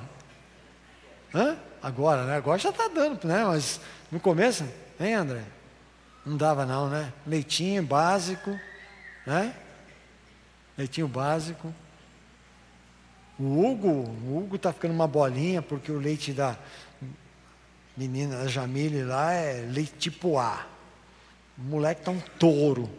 [1.36, 1.58] Hã?
[1.84, 2.38] Agora, né?
[2.38, 3.44] Agora já está dando, né?
[3.44, 4.64] Mas no começo,
[5.00, 5.44] hein, André?
[6.26, 7.12] Não dava não, né?
[7.26, 8.58] Leitinho básico,
[9.26, 9.54] né?
[10.78, 11.74] Leitinho básico.
[13.40, 16.58] O Hugo, o Hugo está ficando uma bolinha porque o leite da
[17.96, 20.66] menina Jamile lá é leite tipo A.
[21.58, 22.90] O moleque está um touro.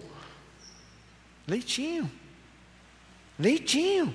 [1.46, 2.11] Leitinho.
[3.38, 4.14] Leitinho.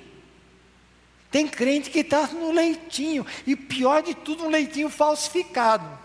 [1.30, 3.26] Tem crente que está no leitinho.
[3.46, 5.98] E pior de tudo, um leitinho falsificado.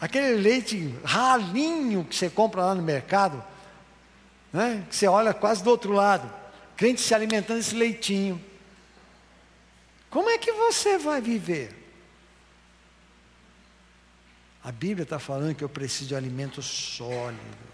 [0.00, 3.42] Aquele leite ralinho que você compra lá no mercado,
[4.52, 4.86] né?
[4.88, 6.32] que você olha quase do outro lado.
[6.76, 8.40] Crente se alimentando desse leitinho.
[10.10, 11.74] Como é que você vai viver?
[14.62, 17.70] A Bíblia está falando que eu preciso de alimento sólido.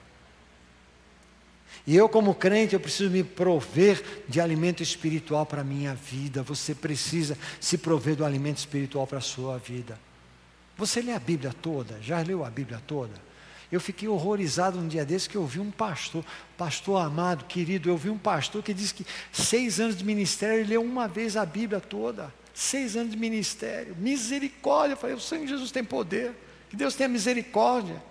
[1.87, 6.43] E eu, como crente, eu preciso me prover de alimento espiritual para a minha vida.
[6.43, 9.99] Você precisa se prover do alimento espiritual para a sua vida.
[10.77, 12.01] Você lê a Bíblia toda?
[12.03, 13.15] Já leu a Bíblia toda?
[13.71, 16.25] Eu fiquei horrorizado um dia desse que eu vi um pastor,
[16.57, 20.71] pastor amado, querido, eu vi um pastor que disse que seis anos de ministério ele
[20.71, 22.33] leu uma vez a Bíblia toda.
[22.55, 24.95] Seis anos de ministério, misericórdia.
[24.95, 26.33] Eu falei, o Senhor Jesus tem poder,
[26.71, 28.03] que Deus tenha misericórdia.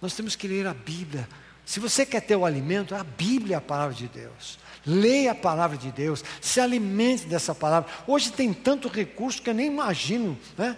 [0.00, 1.28] Nós temos que ler a Bíblia.
[1.66, 4.58] Se você quer ter o alimento, a Bíblia é a palavra de Deus.
[4.86, 7.90] Leia a palavra de Deus, se alimente dessa palavra.
[8.06, 10.76] Hoje tem tanto recurso que eu nem imagino, né?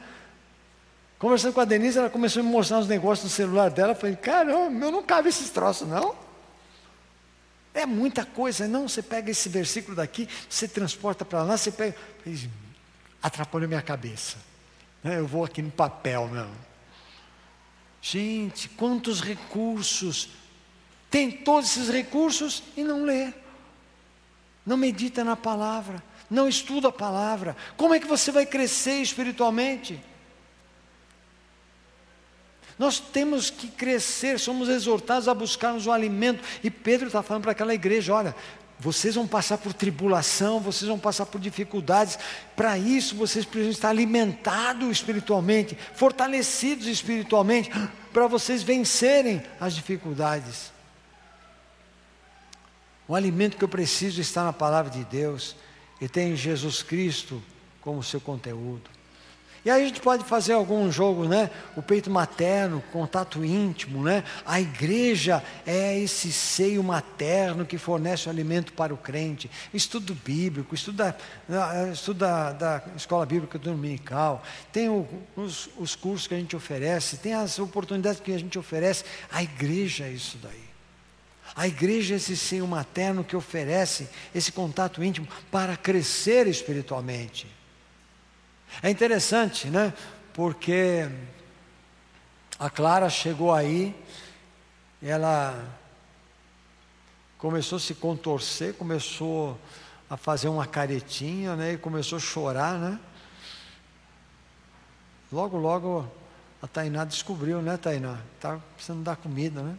[1.19, 3.93] Conversando com a Denise, ela começou a me mostrar os negócios no celular dela.
[3.93, 6.15] Eu falei, caramba, eu não cabe esses troços, não.
[7.73, 8.87] É muita coisa, não.
[8.89, 11.97] Você pega esse versículo daqui, você transporta para lá, você pega.
[13.23, 14.37] Atrapalhou minha cabeça.
[15.03, 15.19] Né?
[15.19, 16.57] Eu vou aqui no papel mesmo.
[18.03, 20.29] Gente, quantos recursos.
[21.11, 23.33] Tem todos esses recursos e não lê.
[24.67, 26.03] Não medita na palavra.
[26.29, 27.57] Não estuda a palavra.
[27.77, 29.99] Como é que você vai crescer espiritualmente?
[32.79, 36.45] Nós temos que crescer, somos exortados a buscarmos o alimento.
[36.63, 38.35] E Pedro está falando para aquela igreja: olha,
[38.79, 42.19] vocês vão passar por tribulação, vocês vão passar por dificuldades.
[42.55, 47.71] Para isso, vocês precisam estar alimentados espiritualmente, fortalecidos espiritualmente,
[48.13, 50.71] para vocês vencerem as dificuldades.
[53.09, 55.57] O alimento que eu preciso está na palavra de Deus
[56.01, 57.43] e tem Jesus Cristo
[57.81, 58.96] como seu conteúdo.
[59.67, 61.51] E aí a gente pode fazer algum jogo, né?
[61.75, 64.23] O peito materno, contato íntimo, né?
[64.45, 69.51] A igreja é esse seio materno que fornece o alimento para o crente.
[69.75, 71.17] Estudo bíblico, estudo da,
[71.93, 74.41] estudo da, da escola bíblica dominical,
[74.73, 78.57] tem o, os, os cursos que a gente oferece, tem as oportunidades que a gente
[78.57, 79.03] oferece.
[79.33, 80.65] A igreja é isso daí.
[81.57, 87.56] A igreja é esse seio materno que oferece esse contato íntimo para crescer espiritualmente.
[88.83, 89.93] É interessante, né?
[90.33, 91.09] Porque
[92.59, 93.95] a Clara chegou aí,
[95.03, 95.65] ela
[97.39, 99.59] começou a se contorcer, começou
[100.09, 101.73] a fazer uma caretinha, né?
[101.73, 102.99] E começou a chorar, né?
[105.33, 106.11] Logo, logo
[106.63, 108.19] a Tainá descobriu, né, Tainá?
[108.41, 109.77] Tá precisando dar comida, né?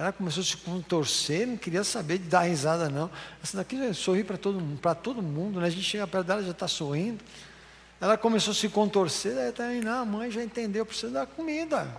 [0.00, 3.10] Ela começou a se contorcer, não queria saber de dar risada, não.
[3.44, 5.66] Essa daqui sorri para todo mundo, para todo mundo, né?
[5.66, 7.22] A gente chega perto dela já está sorrindo.
[8.00, 11.26] Ela começou a se contorcer, daí está aí, não, a mãe já entendeu, precisa dar
[11.26, 11.94] comida.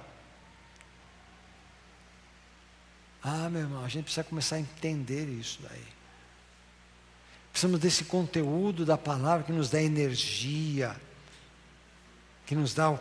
[3.22, 5.86] Ah, meu irmão, a gente precisa começar a entender isso daí.
[7.52, 11.00] Precisamos desse conteúdo da palavra que nos dá energia,
[12.48, 12.98] que nos dá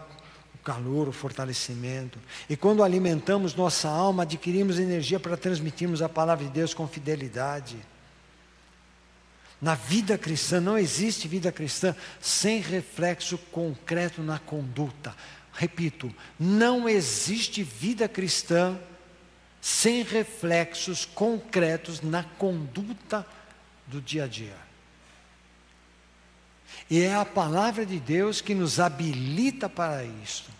[0.64, 2.18] calor, o fortalecimento.
[2.48, 7.76] E quando alimentamos nossa alma, adquirimos energia para transmitirmos a palavra de Deus com fidelidade.
[9.60, 15.14] Na vida cristã, não existe vida cristã sem reflexo concreto na conduta.
[15.52, 18.78] Repito, não existe vida cristã
[19.60, 23.26] sem reflexos concretos na conduta
[23.86, 24.69] do dia a dia.
[26.88, 30.50] E é a palavra de Deus que nos habilita para isso.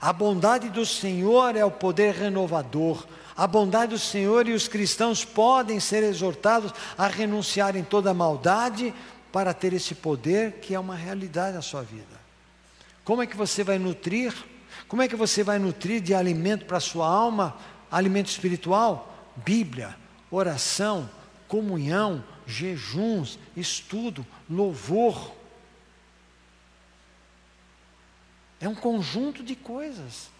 [0.00, 3.06] A bondade do Senhor é o poder renovador.
[3.36, 8.92] A bondade do Senhor e os cristãos podem ser exortados a renunciar em toda maldade
[9.32, 12.24] para ter esse poder que é uma realidade na sua vida.
[13.04, 14.32] Como é que você vai nutrir?
[14.88, 17.56] Como é que você vai nutrir de alimento para a sua alma,
[17.90, 19.12] alimento espiritual?
[19.36, 19.96] Bíblia,
[20.30, 21.08] oração,
[21.48, 25.34] comunhão, jejuns, estudo, louvor.
[28.60, 30.30] É um conjunto de coisas.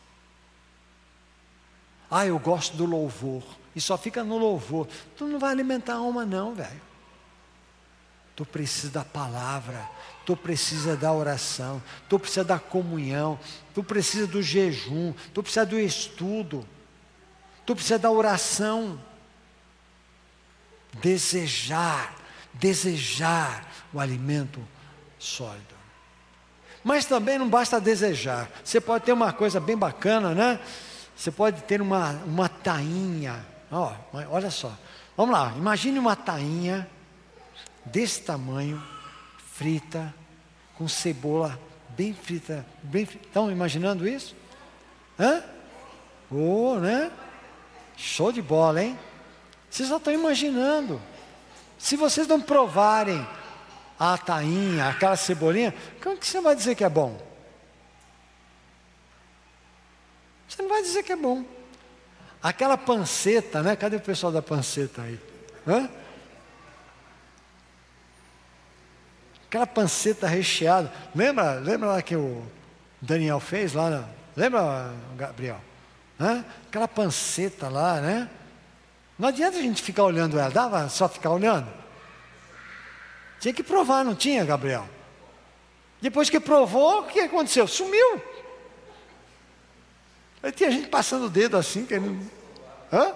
[2.10, 3.42] Ah, eu gosto do louvor.
[3.74, 4.86] e só fica no louvor.
[5.16, 6.80] Tu não vai alimentar a alma, não, velho.
[8.36, 9.88] Tu precisa da palavra,
[10.24, 13.38] tu precisa da oração, tu precisa da comunhão,
[13.72, 16.66] tu precisa do jejum, tu precisa do estudo,
[17.64, 19.00] tu precisa da oração.
[21.00, 22.14] Desejar,
[22.52, 24.60] desejar o alimento
[25.18, 25.74] sólido.
[26.82, 28.48] Mas também não basta desejar.
[28.62, 30.60] Você pode ter uma coisa bem bacana, né?
[31.16, 33.44] Você pode ter uma, uma tainha.
[33.70, 33.92] Ó,
[34.30, 34.76] olha só.
[35.16, 36.88] Vamos lá, imagine uma tainha
[37.84, 38.82] desse tamanho,
[39.52, 40.12] frita,
[40.74, 41.58] com cebola
[41.96, 43.26] bem frita, bem frita.
[43.26, 44.34] Estão imaginando isso?
[45.18, 45.42] Hã?
[46.30, 47.10] Oh, né?
[47.96, 48.98] Show de bola, hein?
[49.74, 51.02] Vocês só estão imaginando.
[51.76, 53.26] Se vocês não provarem
[53.98, 57.20] a tainha, aquela cebolinha, como que você vai dizer que é bom?
[60.48, 61.44] Você não vai dizer que é bom.
[62.40, 63.74] Aquela panceta, né?
[63.74, 65.18] Cadê o pessoal da panceta aí?
[65.66, 65.90] Hã?
[69.48, 70.92] Aquela panceta recheada.
[71.12, 72.46] Lembra, lembra lá que o
[73.02, 74.08] Daniel fez lá?
[74.36, 75.60] Lembra, Gabriel?
[76.20, 76.44] Hã?
[76.68, 78.30] Aquela panceta lá, né?
[79.18, 81.68] Não adianta a gente ficar olhando ela, dava só ficar olhando?
[83.40, 84.88] Tinha que provar, não tinha, Gabriel?
[86.00, 87.66] Depois que provou, o que aconteceu?
[87.66, 88.22] Sumiu.
[90.42, 92.30] Aí tinha gente passando o dedo assim, querendo.
[92.92, 93.14] Hã?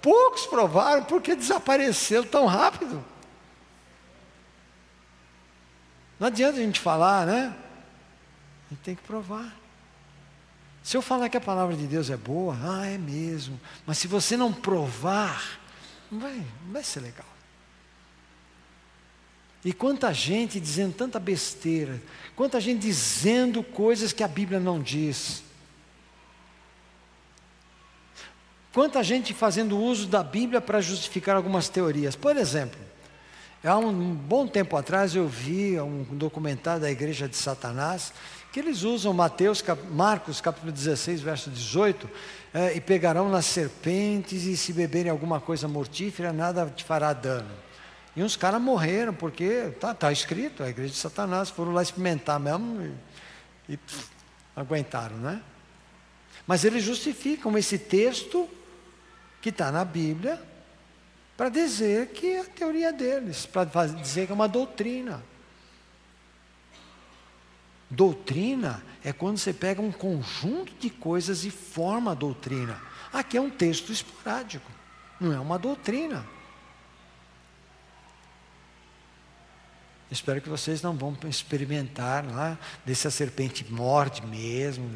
[0.00, 3.04] Poucos provaram, porque desapareceu tão rápido.
[6.20, 7.56] Não adianta a gente falar, né?
[8.66, 9.52] A gente tem que provar.
[10.84, 13.58] Se eu falar que a palavra de Deus é boa, ah, é mesmo.
[13.86, 15.58] Mas se você não provar,
[16.12, 17.26] não vai, não vai ser legal.
[19.64, 22.02] E quanta gente dizendo tanta besteira,
[22.36, 25.42] quanta gente dizendo coisas que a Bíblia não diz.
[28.70, 32.14] Quanta gente fazendo uso da Bíblia para justificar algumas teorias.
[32.14, 32.78] Por exemplo,
[33.64, 38.12] há um bom tempo atrás eu vi um documentário da Igreja de Satanás
[38.54, 42.08] que eles usam Mateus, Marcos capítulo 16, verso 18,
[42.54, 47.50] é, e pegarão nas serpentes e se beberem alguma coisa mortífera, nada te fará dano.
[48.14, 52.38] E uns caras morreram, porque está tá escrito, a igreja de Satanás, foram lá experimentar
[52.38, 52.80] mesmo
[53.68, 54.06] e, e pff,
[54.54, 55.42] aguentaram, né?
[56.46, 58.48] Mas eles justificam esse texto
[59.42, 60.40] que está na Bíblia
[61.36, 65.33] para dizer que é a teoria deles, para dizer que é uma doutrina.
[67.94, 72.80] Doutrina é quando você pega um conjunto de coisas e forma a doutrina.
[73.12, 74.68] Aqui é um texto esporádico,
[75.20, 76.26] não é uma doutrina.
[80.10, 84.88] Espero que vocês não vão experimentar lá, ver se a serpente morde mesmo,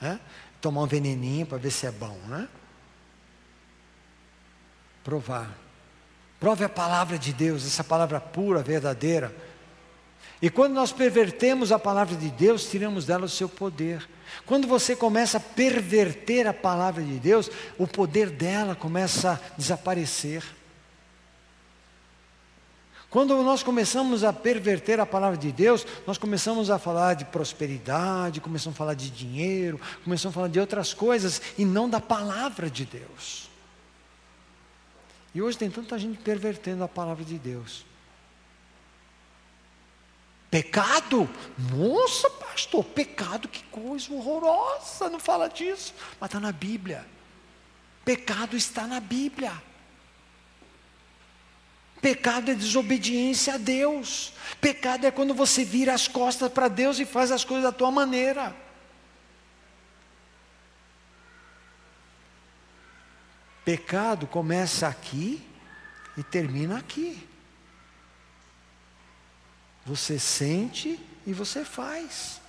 [0.00, 0.20] né?
[0.60, 2.48] tomar um veneninho para ver se é bom, né?
[5.02, 5.50] Provar.
[6.38, 9.34] Prove a palavra de Deus, essa palavra pura, verdadeira
[10.42, 14.08] e quando nós pervertemos a palavra de Deus, tiramos dela o seu poder.
[14.46, 20.42] Quando você começa a perverter a palavra de Deus, o poder dela começa a desaparecer.
[23.10, 28.40] Quando nós começamos a perverter a palavra de Deus, nós começamos a falar de prosperidade,
[28.40, 32.70] começamos a falar de dinheiro, começamos a falar de outras coisas e não da palavra
[32.70, 33.50] de Deus.
[35.34, 37.89] E hoje tem tanta gente pervertendo a palavra de Deus.
[40.50, 41.30] Pecado?
[41.56, 47.06] Nossa, pastor, pecado, que coisa horrorosa, não fala disso, mas está na Bíblia.
[48.04, 49.52] Pecado está na Bíblia.
[52.00, 54.32] Pecado é desobediência a Deus.
[54.60, 57.90] Pecado é quando você vira as costas para Deus e faz as coisas da tua
[57.90, 58.56] maneira.
[63.64, 65.46] Pecado começa aqui
[66.16, 67.29] e termina aqui.
[69.84, 72.40] Você sente e você faz.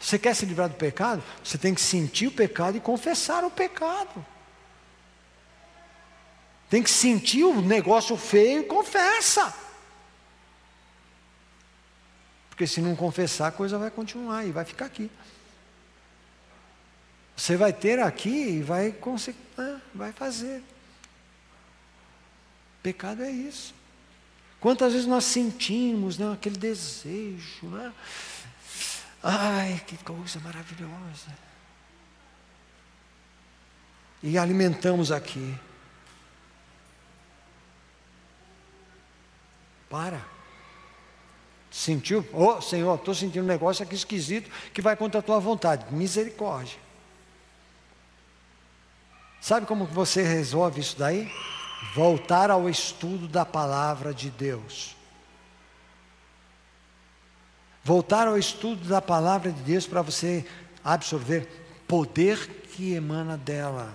[0.00, 1.22] Você quer se livrar do pecado?
[1.44, 4.24] Você tem que sentir o pecado e confessar o pecado.
[6.70, 9.54] Tem que sentir o negócio feio e confessa.
[12.48, 15.10] Porque se não confessar, a coisa vai continuar e vai ficar aqui.
[17.36, 18.94] Você vai ter aqui e vai,
[19.58, 20.62] ah, vai fazer.
[22.82, 23.74] Pecado é isso.
[24.60, 27.92] Quantas vezes nós sentimos né, aquele desejo, né?
[29.22, 31.34] Ai, que coisa maravilhosa.
[34.22, 35.58] E alimentamos aqui.
[39.88, 40.22] Para.
[41.70, 42.26] Sentiu?
[42.32, 45.92] Oh, Senhor, estou sentindo um negócio aqui esquisito que vai contra a tua vontade.
[45.92, 46.78] Misericórdia.
[49.40, 51.32] Sabe como você resolve isso daí?
[51.94, 54.94] Voltar ao estudo da palavra de Deus.
[57.82, 60.46] Voltar ao estudo da palavra de Deus para você
[60.84, 63.92] absorver poder que emana dela.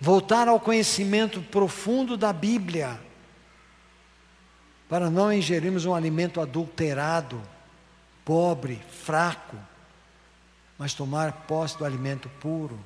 [0.00, 2.98] Voltar ao conhecimento profundo da Bíblia,
[4.88, 7.42] para não ingerirmos um alimento adulterado,
[8.24, 9.56] pobre, fraco,
[10.78, 12.78] mas tomar posse do alimento puro.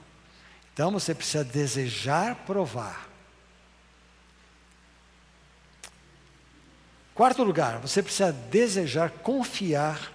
[0.73, 3.16] Então você precisa desejar provar.
[7.17, 10.13] Quarto lugar, você precisa desejar confiar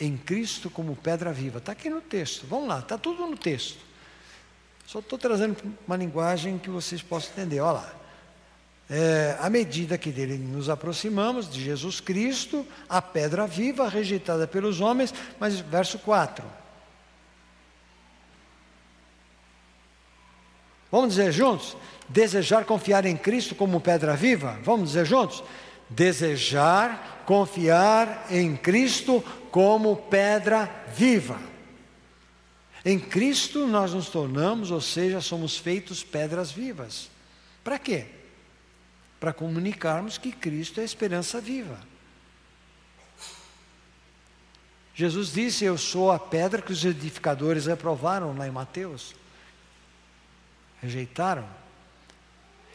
[0.00, 1.58] em Cristo como pedra viva.
[1.58, 2.46] Está aqui no texto.
[2.46, 3.78] Vamos lá, está tudo no texto.
[4.86, 5.54] Só estou trazendo
[5.86, 7.60] uma linguagem que vocês possam entender.
[7.60, 7.94] Olha lá.
[8.88, 14.80] É, à medida que dele nos aproximamos de Jesus Cristo, a pedra viva rejeitada pelos
[14.80, 16.42] homens, mas verso 4.
[20.90, 21.76] Vamos dizer juntos?
[22.08, 24.58] Desejar confiar em Cristo como pedra viva?
[24.64, 25.44] Vamos dizer juntos?
[25.90, 29.20] Desejar confiar em Cristo
[29.50, 31.40] como pedra viva.
[32.84, 37.10] Em Cristo nós nos tornamos, ou seja, somos feitos pedras vivas.
[37.62, 38.06] Para quê?
[39.18, 41.78] Para comunicarmos que Cristo é a esperança viva.
[44.94, 49.14] Jesus disse: Eu sou a pedra que os edificadores reprovaram lá em Mateus
[50.80, 51.46] rejeitaram.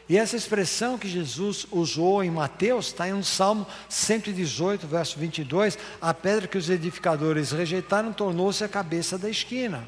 [0.07, 5.77] E essa expressão que Jesus usou em Mateus está em um Salmo 118, verso 22.
[5.99, 9.87] A pedra que os edificadores rejeitaram tornou-se a cabeça da esquina.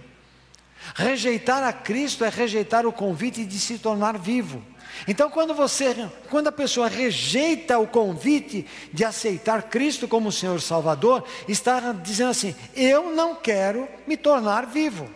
[0.95, 4.63] Rejeitar a Cristo é rejeitar o convite de se tornar vivo.
[5.07, 11.23] Então, quando você, quando a pessoa rejeita o convite de aceitar Cristo como Senhor Salvador,
[11.47, 15.07] está dizendo assim: eu não quero me tornar vivo.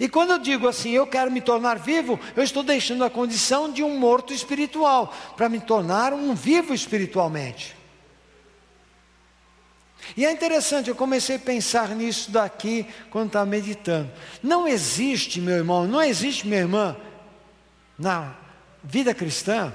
[0.00, 3.72] E quando eu digo assim, eu quero me tornar vivo, eu estou deixando a condição
[3.72, 7.76] de um morto espiritual, para me tornar um vivo espiritualmente.
[10.16, 14.10] E é interessante, eu comecei a pensar nisso daqui quando estava meditando.
[14.42, 16.96] Não existe, meu irmão, não existe, minha irmã,
[17.98, 18.34] na
[18.82, 19.72] vida cristã,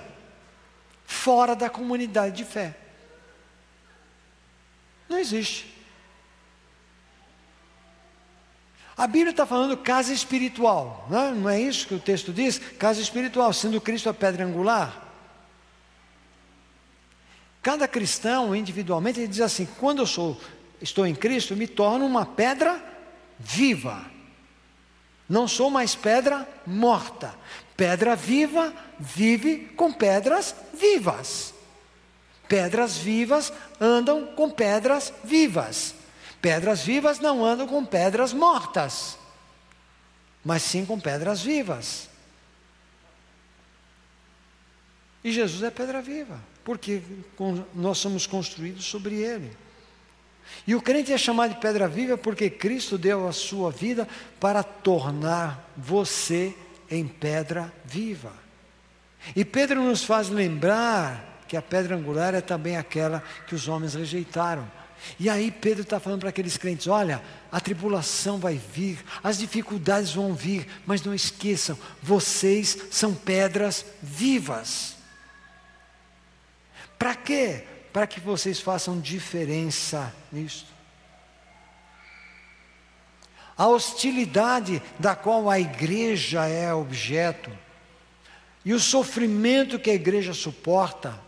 [1.05, 2.77] fora da comunidade de fé.
[5.09, 5.80] Não existe.
[9.01, 11.31] A Bíblia está falando casa espiritual, não é?
[11.31, 12.59] não é isso que o texto diz?
[12.59, 15.11] Casa espiritual, sendo Cristo a pedra angular.
[17.63, 20.39] Cada cristão, individualmente, ele diz assim: quando eu sou,
[20.79, 22.79] estou em Cristo, me torno uma pedra
[23.39, 24.05] viva.
[25.27, 27.33] Não sou mais pedra morta.
[27.75, 31.55] Pedra viva vive com pedras vivas.
[32.47, 35.95] Pedras vivas andam com pedras vivas.
[36.41, 39.17] Pedras vivas não andam com pedras mortas,
[40.43, 42.09] mas sim com pedras vivas.
[45.23, 47.01] E Jesus é pedra viva, porque
[47.75, 49.55] nós somos construídos sobre ele.
[50.65, 54.07] E o crente é chamado de pedra viva porque Cristo deu a sua vida
[54.39, 56.55] para tornar você
[56.89, 58.33] em pedra viva.
[59.35, 63.93] E Pedro nos faz lembrar que a pedra angular é também aquela que os homens
[63.93, 64.67] rejeitaram
[65.19, 67.21] e aí Pedro está falando para aqueles crentes: olha,
[67.51, 74.95] a tribulação vai vir, as dificuldades vão vir, mas não esqueçam, vocês são pedras vivas.
[76.97, 77.63] Para quê?
[77.91, 80.71] Para que vocês façam diferença nisto.
[83.57, 87.51] A hostilidade da qual a igreja é objeto,
[88.63, 91.19] e o sofrimento que a igreja suporta,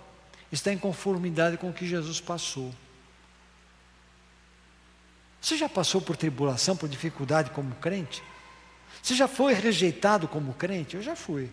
[0.51, 2.74] está em conformidade com o que Jesus passou.
[5.44, 8.24] Você já passou por tribulação, por dificuldade como crente?
[9.02, 10.96] Você já foi rejeitado como crente?
[10.96, 11.52] Eu já fui.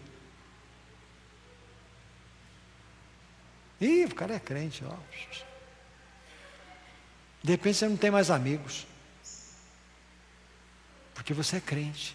[3.80, 4.94] Ih, o cara é crente, ó.
[7.42, 8.86] De repente você não tem mais amigos.
[11.12, 12.14] Porque você é crente.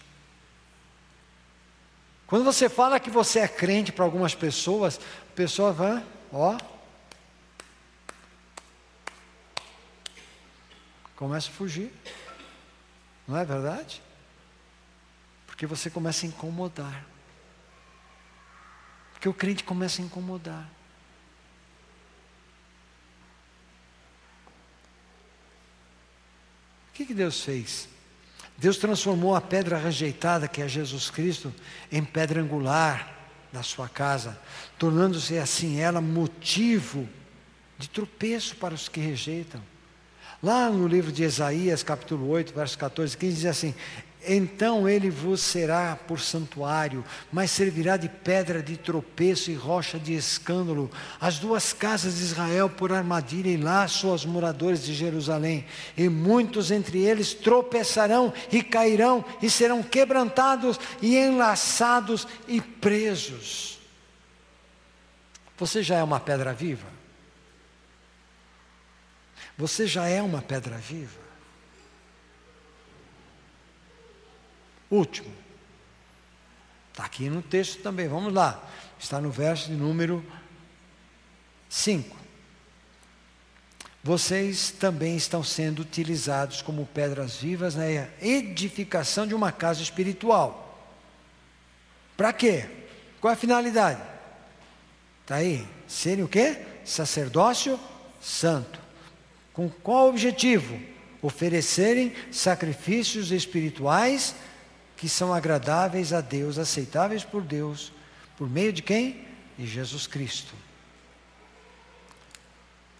[2.26, 4.98] Quando você fala que você é crente para algumas pessoas,
[5.30, 6.02] a pessoa vai,
[6.32, 6.56] ó,
[11.16, 11.90] começa a fugir.
[13.26, 14.02] Não é verdade?
[15.46, 17.04] Porque você começa a incomodar.
[19.12, 20.70] Porque o crente começa a incomodar.
[26.90, 27.88] O que, que Deus fez?
[28.58, 31.52] Deus transformou a pedra rejeitada, que é Jesus Cristo,
[31.90, 33.14] em pedra angular
[33.52, 34.38] da sua casa,
[34.78, 37.08] tornando-se assim ela motivo
[37.78, 39.62] de tropeço para os que rejeitam.
[40.46, 43.74] Lá no livro de Isaías, capítulo 8, verso 14, 15, diz assim:
[44.24, 50.14] então ele vos será por santuário, mas servirá de pedra de tropeço e rocha de
[50.14, 50.88] escândalo.
[51.20, 55.66] As duas casas de Israel por armadilha e laço aos moradores de Jerusalém.
[55.96, 63.80] E muitos entre eles tropeçarão e cairão e serão quebrantados e enlaçados e presos.
[65.58, 66.95] Você já é uma pedra viva?
[69.56, 71.20] Você já é uma pedra viva?
[74.90, 75.32] Último.
[76.90, 78.62] Está aqui no texto também, vamos lá.
[78.98, 80.24] Está no verso de número
[81.68, 82.16] 5.
[84.02, 87.84] Vocês também estão sendo utilizados como pedras vivas na
[88.20, 90.62] edificação de uma casa espiritual.
[92.16, 92.68] Para quê?
[93.20, 94.00] Qual é a finalidade?
[95.22, 95.66] Está aí.
[95.88, 96.64] Serem o quê?
[96.84, 97.80] Sacerdócio
[98.20, 98.85] santo.
[99.56, 100.78] Com qual objetivo?
[101.22, 104.34] Oferecerem sacrifícios espirituais
[104.98, 107.90] que são agradáveis a Deus, aceitáveis por Deus,
[108.36, 109.24] por meio de quem?
[109.56, 110.54] De Jesus Cristo.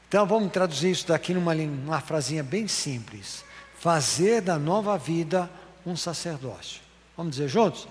[0.08, 3.44] Então vamos traduzir isso daqui numa, numa frasinha bem simples.
[3.78, 5.50] Fazer da nova vida
[5.84, 6.80] um sacerdócio.
[7.14, 7.86] Vamos dizer juntos?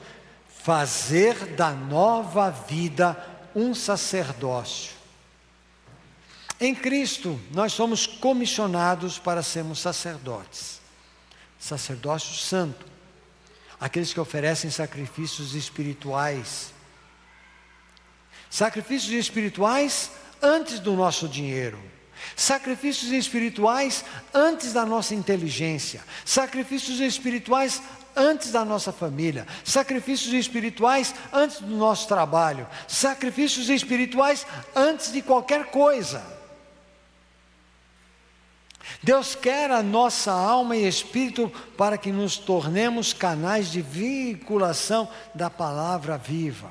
[0.49, 3.15] Fazer da nova vida
[3.55, 4.94] um sacerdócio.
[6.59, 10.79] Em Cristo, nós somos comissionados para sermos sacerdotes.
[11.59, 12.95] Sacerdócio santo
[13.79, 16.73] aqueles que oferecem sacrifícios espirituais.
[18.49, 21.79] Sacrifícios espirituais antes do nosso dinheiro.
[22.35, 26.03] Sacrifícios espirituais antes da nossa inteligência.
[26.23, 27.81] Sacrifícios espirituais
[28.15, 29.45] antes da nossa família.
[29.63, 32.67] Sacrifícios espirituais antes do nosso trabalho.
[32.87, 36.34] Sacrifícios espirituais antes de qualquer coisa.
[39.01, 45.49] Deus quer a nossa alma e espírito para que nos tornemos canais de vinculação da
[45.49, 46.69] palavra viva.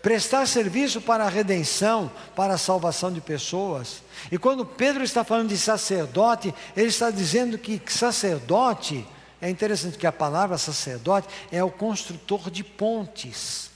[0.00, 4.02] Prestar serviço para a redenção, para a salvação de pessoas.
[4.30, 9.06] E quando Pedro está falando de sacerdote, ele está dizendo que sacerdote,
[9.40, 13.70] é interessante que a palavra sacerdote é o construtor de pontes.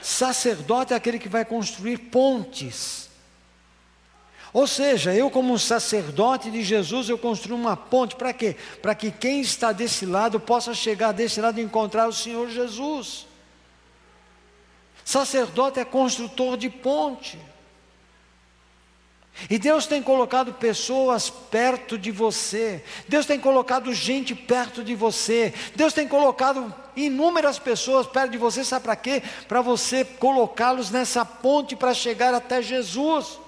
[0.00, 3.09] Sacerdote é aquele que vai construir pontes.
[4.52, 8.56] Ou seja, eu como um sacerdote de Jesus, eu construo uma ponte para quê?
[8.82, 13.26] Para que quem está desse lado possa chegar desse lado e encontrar o Senhor Jesus.
[15.04, 17.38] Sacerdote é construtor de ponte.
[19.48, 25.54] E Deus tem colocado pessoas perto de você, Deus tem colocado gente perto de você,
[25.74, 29.22] Deus tem colocado inúmeras pessoas perto de você, sabe para quê?
[29.48, 33.39] Para você colocá-los nessa ponte para chegar até Jesus.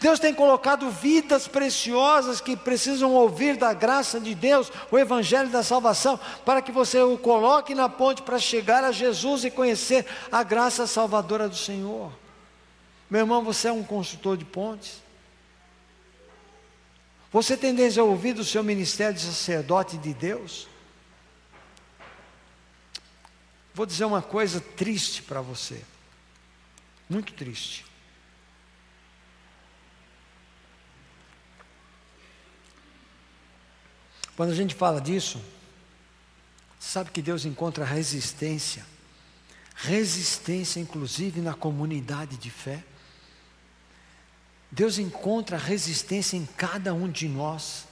[0.00, 5.62] Deus tem colocado vidas preciosas que precisam ouvir da graça de Deus, o Evangelho da
[5.62, 10.42] salvação, para que você o coloque na ponte para chegar a Jesus e conhecer a
[10.42, 12.10] graça salvadora do Senhor.
[13.10, 15.02] Meu irmão, você é um construtor de pontes?
[17.30, 20.66] Você tem desenvolvido o seu ministério de sacerdote de Deus?
[23.74, 25.82] Vou dizer uma coisa triste para você,
[27.10, 27.84] muito triste.
[34.36, 35.40] Quando a gente fala disso,
[36.78, 38.84] sabe que Deus encontra resistência,
[39.76, 42.82] resistência inclusive na comunidade de fé.
[44.70, 47.86] Deus encontra resistência em cada um de nós.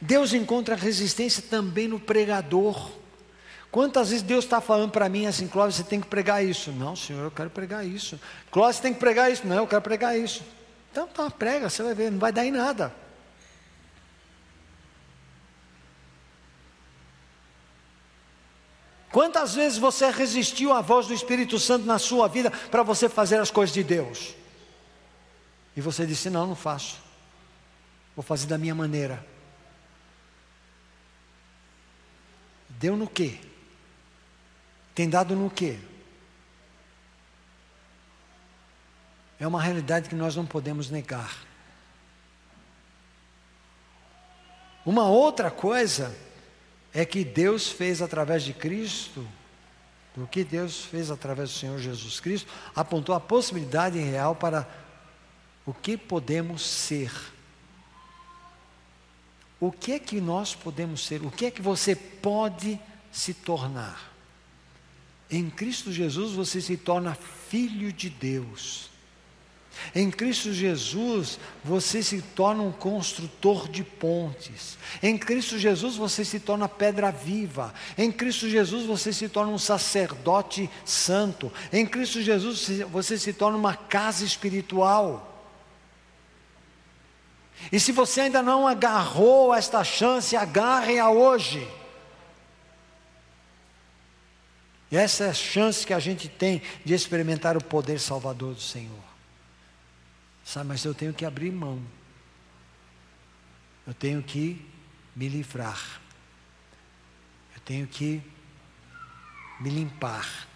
[0.00, 2.90] Deus encontra resistência também no pregador.
[3.70, 6.70] Quantas vezes Deus está falando para mim assim, Clóvis, você tem que pregar isso.
[6.70, 8.18] Não, Senhor, eu quero pregar isso.
[8.50, 9.46] Clóvis, você tem que pregar isso.
[9.46, 10.42] Não, eu quero pregar isso.
[10.90, 12.94] Então tá, prega, você vai ver, não vai dar em nada.
[19.10, 23.38] Quantas vezes você resistiu à voz do Espírito Santo na sua vida para você fazer
[23.40, 24.34] as coisas de Deus?
[25.74, 27.00] E você disse: Não, não faço.
[28.14, 29.24] Vou fazer da minha maneira.
[32.68, 33.38] Deu no quê?
[34.94, 35.78] Tem dado no quê?
[39.40, 41.46] É uma realidade que nós não podemos negar.
[44.84, 46.14] Uma outra coisa
[46.92, 49.26] é que Deus fez através de Cristo,
[50.16, 54.68] o que Deus fez através do Senhor Jesus Cristo, apontou a possibilidade real para
[55.64, 57.12] o que podemos ser.
[59.60, 61.22] O que é que nós podemos ser?
[61.22, 62.80] O que é que você pode
[63.12, 64.12] se tornar?
[65.30, 68.90] Em Cristo Jesus você se torna filho de Deus.
[69.94, 74.78] Em Cristo Jesus, você se torna um construtor de pontes.
[75.02, 77.72] Em Cristo Jesus, você se torna pedra viva.
[77.96, 81.52] Em Cristo Jesus, você se torna um sacerdote santo.
[81.72, 85.24] Em Cristo Jesus, você se torna uma casa espiritual.
[87.72, 91.66] E se você ainda não agarrou esta chance, agarre-a hoje.
[94.90, 98.60] E essa é a chance que a gente tem de experimentar o poder salvador do
[98.60, 99.07] Senhor.
[100.48, 101.78] Sabe, mas eu tenho que abrir mão.
[103.86, 104.66] Eu tenho que
[105.14, 106.00] me livrar.
[107.54, 108.22] Eu tenho que
[109.60, 110.48] me limpar.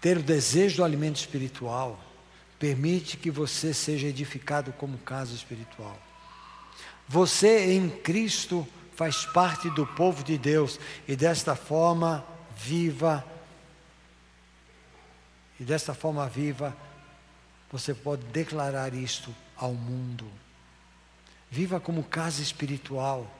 [0.00, 2.02] Ter o desejo do alimento espiritual
[2.58, 6.00] permite que você seja edificado como casa espiritual.
[7.06, 8.66] Você em Cristo
[8.96, 13.22] faz parte do povo de Deus e desta forma viva
[15.58, 16.74] e desta forma viva
[17.70, 20.30] você pode declarar isto ao mundo.
[21.50, 23.30] Viva como casa espiritual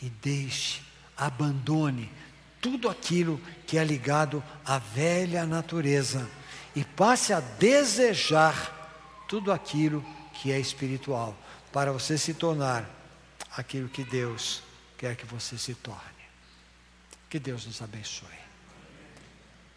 [0.00, 0.82] e deixe,
[1.16, 2.10] abandone
[2.60, 6.28] tudo aquilo que é ligado à velha natureza
[6.74, 11.36] e passe a desejar tudo aquilo que é espiritual,
[11.72, 12.88] para você se tornar
[13.56, 14.62] aquilo que Deus
[14.98, 16.00] quer que você se torne.
[17.28, 18.45] Que Deus nos abençoe.